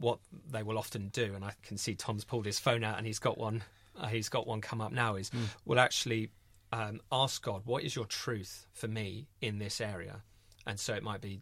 what 0.00 0.18
they 0.50 0.62
will 0.62 0.78
often 0.78 1.08
do, 1.08 1.34
and 1.34 1.44
I 1.44 1.52
can 1.62 1.78
see 1.78 1.94
Tom's 1.94 2.24
pulled 2.24 2.46
his 2.46 2.58
phone 2.58 2.82
out 2.82 2.98
and 2.98 3.06
he's 3.06 3.18
got 3.18 3.38
one. 3.38 3.62
Uh, 3.98 4.08
he's 4.08 4.28
got 4.28 4.46
one 4.46 4.60
come 4.60 4.80
up 4.80 4.92
now. 4.92 5.16
Is 5.16 5.30
will 5.64 5.78
actually 5.78 6.30
um, 6.72 7.00
ask 7.12 7.42
God, 7.42 7.62
"What 7.64 7.84
is 7.84 7.94
your 7.94 8.06
truth 8.06 8.66
for 8.72 8.88
me 8.88 9.28
in 9.40 9.58
this 9.58 9.80
area?" 9.80 10.22
And 10.66 10.80
so 10.80 10.94
it 10.94 11.02
might 11.02 11.20
be, 11.20 11.40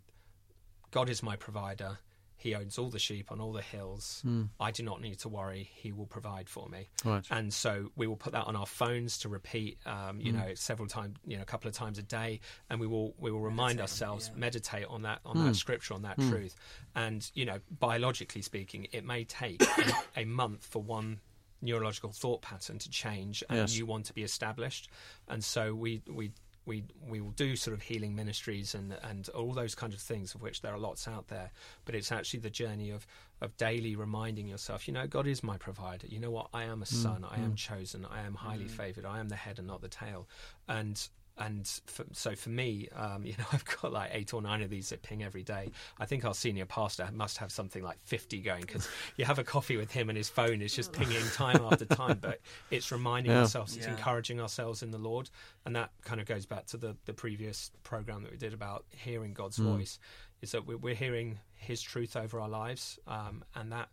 God 0.94 1.10
is 1.10 1.24
my 1.24 1.34
provider. 1.34 1.98
He 2.36 2.54
owns 2.54 2.78
all 2.78 2.88
the 2.88 3.00
sheep 3.00 3.32
on 3.32 3.40
all 3.40 3.52
the 3.52 3.60
hills. 3.62 4.20
Hmm. 4.22 4.44
I 4.60 4.70
do 4.70 4.84
not 4.84 5.00
need 5.00 5.18
to 5.20 5.28
worry. 5.28 5.68
He 5.74 5.90
will 5.90 6.06
provide 6.06 6.48
for 6.48 6.68
me. 6.68 6.88
Right. 7.04 7.26
And 7.32 7.52
so 7.52 7.90
we 7.96 8.06
will 8.06 8.14
put 8.14 8.32
that 8.34 8.46
on 8.46 8.54
our 8.54 8.64
phones 8.66 9.18
to 9.18 9.28
repeat, 9.28 9.78
um, 9.86 10.20
you 10.20 10.30
hmm. 10.30 10.38
know, 10.38 10.54
several 10.54 10.86
times, 10.86 11.16
you 11.26 11.36
know, 11.36 11.42
a 11.42 11.46
couple 11.46 11.66
of 11.66 11.74
times 11.74 11.98
a 11.98 12.02
day, 12.04 12.38
and 12.70 12.78
we 12.78 12.86
will 12.86 13.12
we 13.18 13.32
will 13.32 13.40
remind 13.40 13.80
ourselves, 13.80 14.30
meditate 14.36 14.86
on 14.86 15.02
that 15.02 15.18
on 15.26 15.36
hmm. 15.36 15.46
that 15.46 15.56
scripture, 15.56 15.94
on 15.94 16.02
that 16.02 16.16
truth. 16.16 16.54
And 16.94 17.28
you 17.34 17.44
know, 17.44 17.58
biologically 17.80 18.42
speaking, 18.42 18.86
it 18.92 19.04
may 19.04 19.24
take 19.24 19.62
a, 19.62 19.92
a 20.20 20.24
month 20.24 20.64
for 20.64 20.80
one 20.80 21.18
neurological 21.60 22.12
thought 22.12 22.42
pattern 22.42 22.78
to 22.78 22.90
change 22.90 23.42
and 23.48 23.58
Yes. 23.58 23.76
you 23.76 23.86
want 23.86 24.06
to 24.06 24.12
be 24.12 24.22
established. 24.22 24.90
And 25.26 25.42
so 25.42 25.74
we 25.74 26.02
we 26.06 26.30
we 26.66 26.84
we 27.08 27.20
will 27.20 27.30
do 27.32 27.56
sort 27.56 27.74
of 27.74 27.82
healing 27.82 28.14
ministries 28.14 28.74
and 28.74 28.96
and 29.02 29.28
all 29.30 29.52
those 29.52 29.74
kinds 29.74 29.94
of 29.94 30.00
things 30.00 30.34
of 30.34 30.42
which 30.42 30.62
there 30.62 30.72
are 30.72 30.78
lots 30.78 31.06
out 31.06 31.28
there 31.28 31.50
but 31.84 31.94
it's 31.94 32.10
actually 32.10 32.40
the 32.40 32.50
journey 32.50 32.90
of 32.90 33.06
of 33.40 33.56
daily 33.56 33.96
reminding 33.96 34.46
yourself 34.46 34.88
you 34.88 34.94
know 34.94 35.06
god 35.06 35.26
is 35.26 35.42
my 35.42 35.56
provider. 35.58 36.06
You 36.06 36.20
know 36.20 36.30
what? 36.30 36.48
I 36.52 36.64
am 36.64 36.82
a 36.82 36.84
mm, 36.84 36.88
son. 36.88 37.24
I 37.24 37.36
am 37.36 37.52
mm. 37.52 37.56
chosen. 37.56 38.04
I 38.04 38.22
am 38.22 38.34
highly 38.34 38.64
mm. 38.64 38.70
favored. 38.70 39.04
I 39.04 39.20
am 39.20 39.28
the 39.28 39.36
head 39.36 39.58
and 39.58 39.66
not 39.66 39.80
the 39.80 39.88
tail. 39.88 40.28
And 40.68 40.96
and 41.38 41.66
for, 41.86 42.04
so 42.12 42.34
for 42.34 42.50
me, 42.50 42.88
um, 42.94 43.24
you 43.26 43.34
know, 43.38 43.44
I've 43.52 43.64
got 43.64 43.92
like 43.92 44.10
eight 44.12 44.32
or 44.34 44.40
nine 44.42 44.62
of 44.62 44.70
these 44.70 44.90
that 44.90 45.02
ping 45.02 45.22
every 45.22 45.42
day. 45.42 45.72
I 45.98 46.06
think 46.06 46.24
our 46.24 46.34
senior 46.34 46.66
pastor 46.66 47.08
must 47.12 47.38
have 47.38 47.50
something 47.50 47.82
like 47.82 47.98
fifty 48.04 48.40
going 48.40 48.62
because 48.62 48.88
you 49.16 49.24
have 49.24 49.38
a 49.38 49.44
coffee 49.44 49.76
with 49.76 49.90
him 49.90 50.08
and 50.08 50.16
his 50.16 50.28
phone 50.28 50.62
is 50.62 50.74
just 50.74 50.92
pinging 50.92 51.30
time 51.32 51.60
after 51.62 51.84
time. 51.84 52.18
But 52.20 52.40
it's 52.70 52.90
reminding 52.92 53.32
Yeah. 53.32 53.40
ourselves, 53.40 53.76
it's 53.76 53.86
Yeah. 53.86 53.92
encouraging 53.92 54.40
ourselves 54.40 54.82
in 54.82 54.90
the 54.90 54.98
Lord, 54.98 55.30
and 55.64 55.74
that 55.76 55.90
kind 56.02 56.20
of 56.20 56.26
goes 56.26 56.46
back 56.46 56.66
to 56.66 56.76
the 56.76 56.96
the 57.04 57.14
previous 57.14 57.70
program 57.82 58.22
that 58.22 58.32
we 58.32 58.38
did 58.38 58.52
about 58.54 58.84
hearing 58.90 59.32
God's 59.34 59.58
voice. 59.58 59.98
Is 60.42 60.52
that 60.52 60.66
we're, 60.66 60.76
we're 60.76 60.94
hearing 60.94 61.38
His 61.56 61.80
truth 61.80 62.16
over 62.16 62.38
our 62.40 62.48
lives, 62.48 62.98
um, 63.06 63.44
and 63.54 63.72
that 63.72 63.88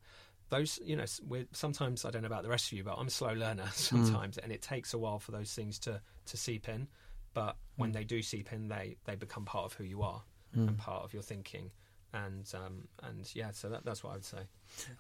those 0.49 0.80
you 0.84 0.97
know 0.97 1.06
we're 1.25 1.45
sometimes 1.54 2.04
I 2.04 2.12
don't 2.12 2.21
know 2.23 2.27
about 2.27 2.43
the 2.43 2.49
rest 2.49 2.71
of 2.71 2.77
you, 2.77 2.84
but 2.84 2.95
I'm 2.97 3.08
a 3.08 3.12
slow 3.12 3.34
learner 3.34 3.69
sometimes, 3.73 4.38
and 4.38 4.51
it 4.51 4.62
takes 4.62 4.93
a 4.93 4.97
while 4.97 5.17
for 5.19 5.32
those 5.32 5.54
things 5.54 5.80
to 5.80 6.01
to 6.25 6.38
seep 6.38 6.67
in. 6.69 6.88
But 7.34 7.56
when 7.76 7.91
mm. 7.91 7.94
they 7.94 8.04
do 8.04 8.22
seep 8.22 8.52
in, 8.52 8.67
they 8.67 8.98
they 9.06 9.15
become 9.15 9.46
part 9.46 9.65
of 9.65 9.74
who 9.74 9.84
you 9.84 10.02
are 10.02 10.24
mm. 10.56 10.67
and 10.67 10.78
part 10.78 11.04
of 11.04 11.13
your 11.13 11.24
thinking, 11.24 11.72
and 12.13 12.52
um, 12.54 12.88
and 13.04 13.30
yeah, 13.34 13.52
so 13.52 13.70
that, 13.70 13.86
that's 13.86 14.04
what 14.04 14.12
I 14.12 14.13
would 14.13 14.26
say. 14.26 14.39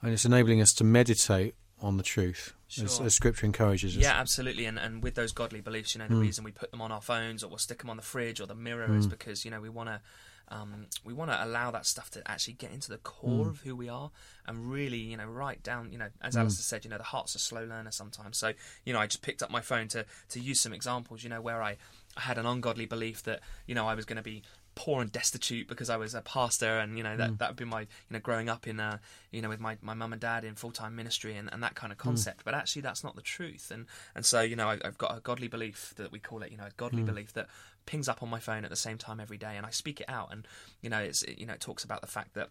And 0.01 0.13
it's 0.13 0.25
enabling 0.25 0.61
us 0.61 0.73
to 0.75 0.83
meditate 0.83 1.55
on 1.81 1.97
the 1.97 2.03
truth, 2.03 2.53
as, 2.77 2.95
Sure. 2.95 3.05
as 3.05 3.13
Scripture 3.15 3.45
encourages 3.45 3.97
us. 3.97 4.03
Yeah, 4.03 4.13
absolutely. 4.13 4.65
And 4.65 4.77
and 4.79 5.03
with 5.03 5.15
those 5.15 5.31
godly 5.31 5.61
beliefs, 5.61 5.95
you 5.95 5.99
know, 5.99 6.07
the 6.07 6.15
mm. 6.15 6.21
reason 6.21 6.43
we 6.43 6.51
put 6.51 6.71
them 6.71 6.81
on 6.81 6.91
our 6.91 7.01
phones 7.01 7.43
or 7.43 7.47
we'll 7.47 7.57
stick 7.57 7.79
them 7.79 7.89
on 7.89 7.97
the 7.97 8.03
fridge 8.03 8.39
or 8.39 8.45
the 8.45 8.55
mirror 8.55 8.95
is 8.95 9.07
because 9.07 9.45
you 9.45 9.51
know 9.51 9.61
we 9.61 9.69
want 9.69 9.89
to. 9.89 10.01
Um, 10.47 10.87
we 11.05 11.13
want 11.13 11.31
to 11.31 11.41
allow 11.41 11.71
that 11.71 11.85
stuff 11.85 12.09
to 12.09 12.29
actually 12.29 12.55
get 12.55 12.73
into 12.73 12.89
the 12.89 12.97
core 12.97 13.47
of 13.47 13.61
who 13.61 13.73
we 13.73 13.87
are 13.87 14.11
and 14.45 14.69
really, 14.69 14.97
you 14.97 15.15
know, 15.15 15.25
write 15.25 15.63
down, 15.63 15.93
you 15.93 15.97
know, 15.97 16.09
as 16.21 16.35
Alistair 16.35 16.63
said, 16.63 16.83
you 16.83 16.91
know, 16.91 16.97
the 16.97 17.05
heart's 17.05 17.35
a 17.35 17.39
slow 17.39 17.63
learner 17.63 17.91
sometimes. 17.91 18.37
So, 18.37 18.51
you 18.83 18.91
know, 18.91 18.99
I 18.99 19.07
just 19.07 19.21
picked 19.21 19.41
up 19.41 19.49
my 19.49 19.61
phone 19.61 19.87
to, 19.89 20.05
to 20.27 20.41
use 20.41 20.59
some 20.59 20.73
examples, 20.73 21.23
you 21.23 21.29
know, 21.29 21.39
where 21.39 21.63
I, 21.63 21.77
I 22.17 22.21
had 22.21 22.37
an 22.37 22.45
ungodly 22.45 22.85
belief 22.85 23.23
that, 23.23 23.39
you 23.65 23.75
know, 23.75 23.87
I 23.87 23.95
was 23.95 24.05
going 24.05 24.17
to 24.17 24.23
be 24.23 24.43
poor 24.75 25.01
and 25.01 25.11
destitute 25.11 25.67
because 25.67 25.89
I 25.89 25.97
was 25.97 26.13
a 26.13 26.21
pastor 26.21 26.79
and, 26.79 26.97
you 26.97 27.03
know, 27.03 27.17
that, 27.17 27.31
mm. 27.31 27.37
that 27.39 27.49
would 27.49 27.57
be 27.57 27.65
my, 27.65 27.81
you 27.81 27.87
know, 28.09 28.19
growing 28.19 28.49
up 28.49 28.67
in, 28.67 28.79
uh, 28.79 28.97
you 29.31 29.41
know, 29.41 29.49
with 29.49 29.59
my, 29.59 29.77
my 29.81 29.93
mum 29.93 30.13
and 30.13 30.21
dad 30.21 30.43
in 30.43 30.55
full-time 30.55 30.95
ministry 30.95 31.35
and, 31.35 31.49
and 31.51 31.61
that 31.63 31.75
kind 31.75 31.91
of 31.91 31.97
mm. 31.97 32.01
concept. 32.01 32.43
But 32.43 32.53
actually 32.53 32.81
that's 32.81 33.03
not 33.03 33.15
the 33.15 33.21
truth. 33.21 33.71
And, 33.71 33.85
and 34.15 34.25
so, 34.25 34.41
you 34.41 34.55
know, 34.55 34.69
I, 34.69 34.79
I've 34.83 34.97
got 34.97 35.17
a 35.17 35.19
godly 35.21 35.47
belief 35.47 35.93
that 35.97 36.11
we 36.11 36.19
call 36.19 36.41
it, 36.41 36.51
you 36.51 36.57
know, 36.57 36.65
a 36.65 36.71
godly 36.77 37.03
mm. 37.03 37.05
belief 37.05 37.33
that 37.33 37.47
pings 37.85 38.07
up 38.07 38.23
on 38.23 38.29
my 38.29 38.39
phone 38.39 38.63
at 38.63 38.69
the 38.69 38.75
same 38.75 38.97
time 38.97 39.19
every 39.19 39.37
day 39.37 39.55
and 39.57 39.65
I 39.65 39.71
speak 39.71 40.01
it 40.01 40.09
out. 40.09 40.31
And, 40.31 40.47
you 40.81 40.89
know, 40.89 40.99
it's, 40.99 41.23
you 41.37 41.45
know, 41.45 41.53
it 41.53 41.61
talks 41.61 41.83
about 41.83 42.01
the 42.01 42.07
fact 42.07 42.33
that 42.35 42.49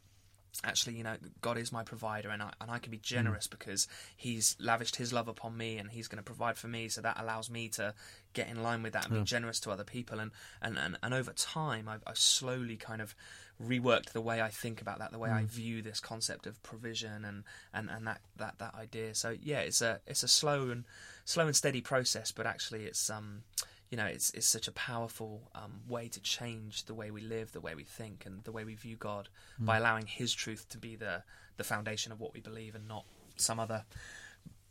actually 0.64 0.94
you 0.94 1.04
know 1.04 1.16
god 1.40 1.56
is 1.56 1.72
my 1.72 1.82
provider 1.82 2.28
and 2.28 2.42
i 2.42 2.50
and 2.60 2.70
i 2.70 2.78
can 2.78 2.90
be 2.90 2.98
generous 2.98 3.46
because 3.46 3.86
he's 4.16 4.56
lavished 4.60 4.96
his 4.96 5.12
love 5.12 5.28
upon 5.28 5.56
me 5.56 5.78
and 5.78 5.90
he's 5.90 6.08
going 6.08 6.18
to 6.18 6.22
provide 6.22 6.56
for 6.56 6.68
me. 6.68 6.88
So 6.88 7.00
that 7.00 7.18
allows 7.20 7.50
me 7.50 7.68
to 7.70 7.94
get 8.32 8.48
in 8.48 8.62
line 8.62 8.82
with 8.82 8.92
that 8.92 9.06
and 9.06 9.14
be 9.14 9.24
generous 9.24 9.60
to 9.60 9.70
other 9.70 9.84
people. 9.84 10.20
And 10.20 10.30
and 10.62 10.78
and, 10.78 10.98
and 11.02 11.14
over 11.14 11.32
time 11.32 11.88
I've, 11.88 12.02
I've 12.06 12.18
slowly 12.18 12.76
kind 12.76 13.00
of 13.02 13.14
reworked 13.62 14.12
the 14.12 14.22
way 14.22 14.40
i 14.40 14.48
think 14.48 14.80
about 14.80 15.00
that 15.00 15.12
the 15.12 15.18
way 15.18 15.28
i 15.28 15.44
view 15.44 15.82
this 15.82 16.00
concept 16.00 16.46
of 16.46 16.62
provision 16.62 17.26
and 17.26 17.44
and 17.74 17.90
and 17.90 18.06
that 18.06 18.20
that 18.36 18.58
that 18.58 18.74
idea. 18.74 19.14
So 19.14 19.36
yeah 19.42 19.60
it's 19.60 19.82
a 19.82 20.00
it's 20.06 20.22
a 20.22 20.28
slow 20.28 20.70
and 20.70 20.84
slow 21.24 21.46
and 21.46 21.54
steady 21.54 21.80
process 21.80 22.32
but 22.32 22.46
actually 22.46 22.84
it's 22.84 23.10
um 23.10 23.42
you 23.90 23.96
know, 23.96 24.06
it's 24.06 24.30
it's 24.30 24.46
such 24.46 24.68
a 24.68 24.72
powerful 24.72 25.50
um, 25.54 25.80
way 25.88 26.08
to 26.08 26.20
change 26.20 26.84
the 26.84 26.94
way 26.94 27.10
we 27.10 27.20
live, 27.20 27.52
the 27.52 27.60
way 27.60 27.74
we 27.74 27.82
think, 27.82 28.24
and 28.24 28.42
the 28.44 28.52
way 28.52 28.64
we 28.64 28.74
view 28.76 28.96
God 28.96 29.28
by 29.58 29.78
allowing 29.78 30.06
His 30.06 30.32
truth 30.32 30.68
to 30.70 30.78
be 30.78 30.94
the 30.96 31.24
the 31.56 31.64
foundation 31.64 32.12
of 32.12 32.20
what 32.20 32.32
we 32.32 32.40
believe, 32.40 32.74
and 32.76 32.86
not 32.86 33.04
some 33.36 33.58
other 33.58 33.84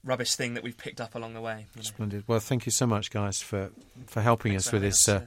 rubbish 0.04 0.36
thing 0.36 0.54
that 0.54 0.64
we've 0.64 0.78
picked 0.78 1.02
up 1.02 1.16
along 1.16 1.34
the 1.34 1.42
way. 1.42 1.68
you 1.76 1.82
know. 1.82 1.84
Splendid. 1.84 2.24
Well, 2.28 2.40
thank 2.40 2.66
you 2.66 2.72
so 2.72 2.88
much, 2.88 3.12
guys, 3.12 3.42
for 3.42 3.72
for 4.08 4.22
helping 4.22 4.54
Thanks 4.54 4.68
us 4.68 4.74
with 4.74 4.84
this 4.84 5.10
uh, 5.10 5.26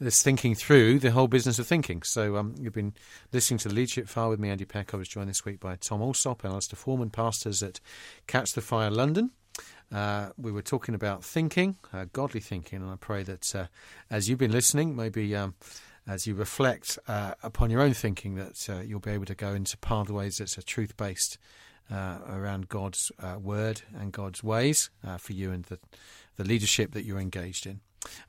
this 0.00 0.20
thinking 0.22 0.56
through 0.56 0.98
the 0.98 1.12
whole 1.12 1.28
business 1.28 1.60
of 1.60 1.66
thinking. 1.66 2.02
So, 2.02 2.36
um, 2.36 2.54
you've 2.58 2.74
been 2.74 2.94
listening 3.32 3.58
to 3.58 3.68
the 3.68 3.74
leadership 3.74 4.08
file 4.08 4.30
with 4.30 4.40
me, 4.40 4.50
Andy 4.50 4.64
Peck. 4.64 4.94
I 4.94 4.96
was 4.96 5.08
joined 5.08 5.28
this 5.28 5.44
week 5.44 5.60
by 5.60 5.76
Tom 5.76 6.02
Allsop 6.02 6.42
and 6.42 6.52
Alistair 6.52 6.76
Forman, 6.76 7.10
pastors 7.10 7.62
at 7.62 7.78
Catch 8.26 8.54
the 8.54 8.60
Fire 8.60 8.90
London. 8.90 9.30
Uh, 9.92 10.30
we 10.36 10.52
were 10.52 10.62
talking 10.62 10.94
about 10.94 11.24
thinking, 11.24 11.76
uh, 11.92 12.06
godly 12.12 12.40
thinking, 12.40 12.82
and 12.82 12.90
I 12.90 12.96
pray 12.96 13.22
that 13.22 13.54
uh, 13.54 13.66
as 14.10 14.28
you've 14.28 14.38
been 14.38 14.52
listening, 14.52 14.94
maybe 14.94 15.34
um, 15.34 15.54
as 16.06 16.26
you 16.26 16.34
reflect 16.34 16.98
uh, 17.08 17.34
upon 17.42 17.70
your 17.70 17.80
own 17.80 17.94
thinking, 17.94 18.34
that 18.34 18.68
uh, 18.68 18.80
you'll 18.80 19.00
be 19.00 19.10
able 19.10 19.26
to 19.26 19.34
go 19.34 19.54
into 19.54 19.76
pathways 19.78 20.38
that's 20.38 20.58
a 20.58 20.62
truth 20.62 20.96
based 20.96 21.38
uh, 21.90 22.18
around 22.28 22.68
God's 22.68 23.10
word 23.40 23.82
and 23.98 24.12
God's 24.12 24.44
ways 24.44 24.90
for 25.18 25.32
you 25.32 25.50
and 25.50 25.64
the 25.64 25.78
the 26.38 26.44
leadership 26.44 26.92
that 26.92 27.04
you're 27.04 27.18
engaged 27.18 27.66
in. 27.66 27.80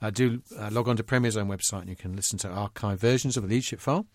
Uh, 0.02 0.10
do 0.10 0.42
uh, 0.58 0.70
log 0.72 0.90
on 0.90 0.98
to 0.98 1.04
Premier's 1.04 1.38
own 1.38 1.48
website 1.48 1.82
and 1.82 1.90
you 1.90 1.96
can 1.96 2.16
listen 2.16 2.38
to 2.40 2.50
archive 2.50 3.00
versions 3.00 3.38
of 3.38 3.44
the 3.44 3.50
leadership 3.50 3.80
file, 3.80 4.06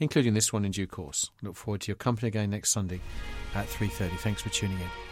including 0.00 0.34
this 0.34 0.52
one 0.52 0.64
in 0.64 0.72
due 0.72 0.86
course. 0.86 1.30
Look 1.42 1.54
forward 1.54 1.82
to 1.82 1.88
your 1.88 1.96
company 1.96 2.28
again 2.28 2.50
next 2.50 2.70
Sunday 2.70 3.00
at 3.54 3.68
3.30. 3.68 4.18
Thanks 4.18 4.42
for 4.42 4.48
tuning 4.48 4.78
in. 4.80 5.11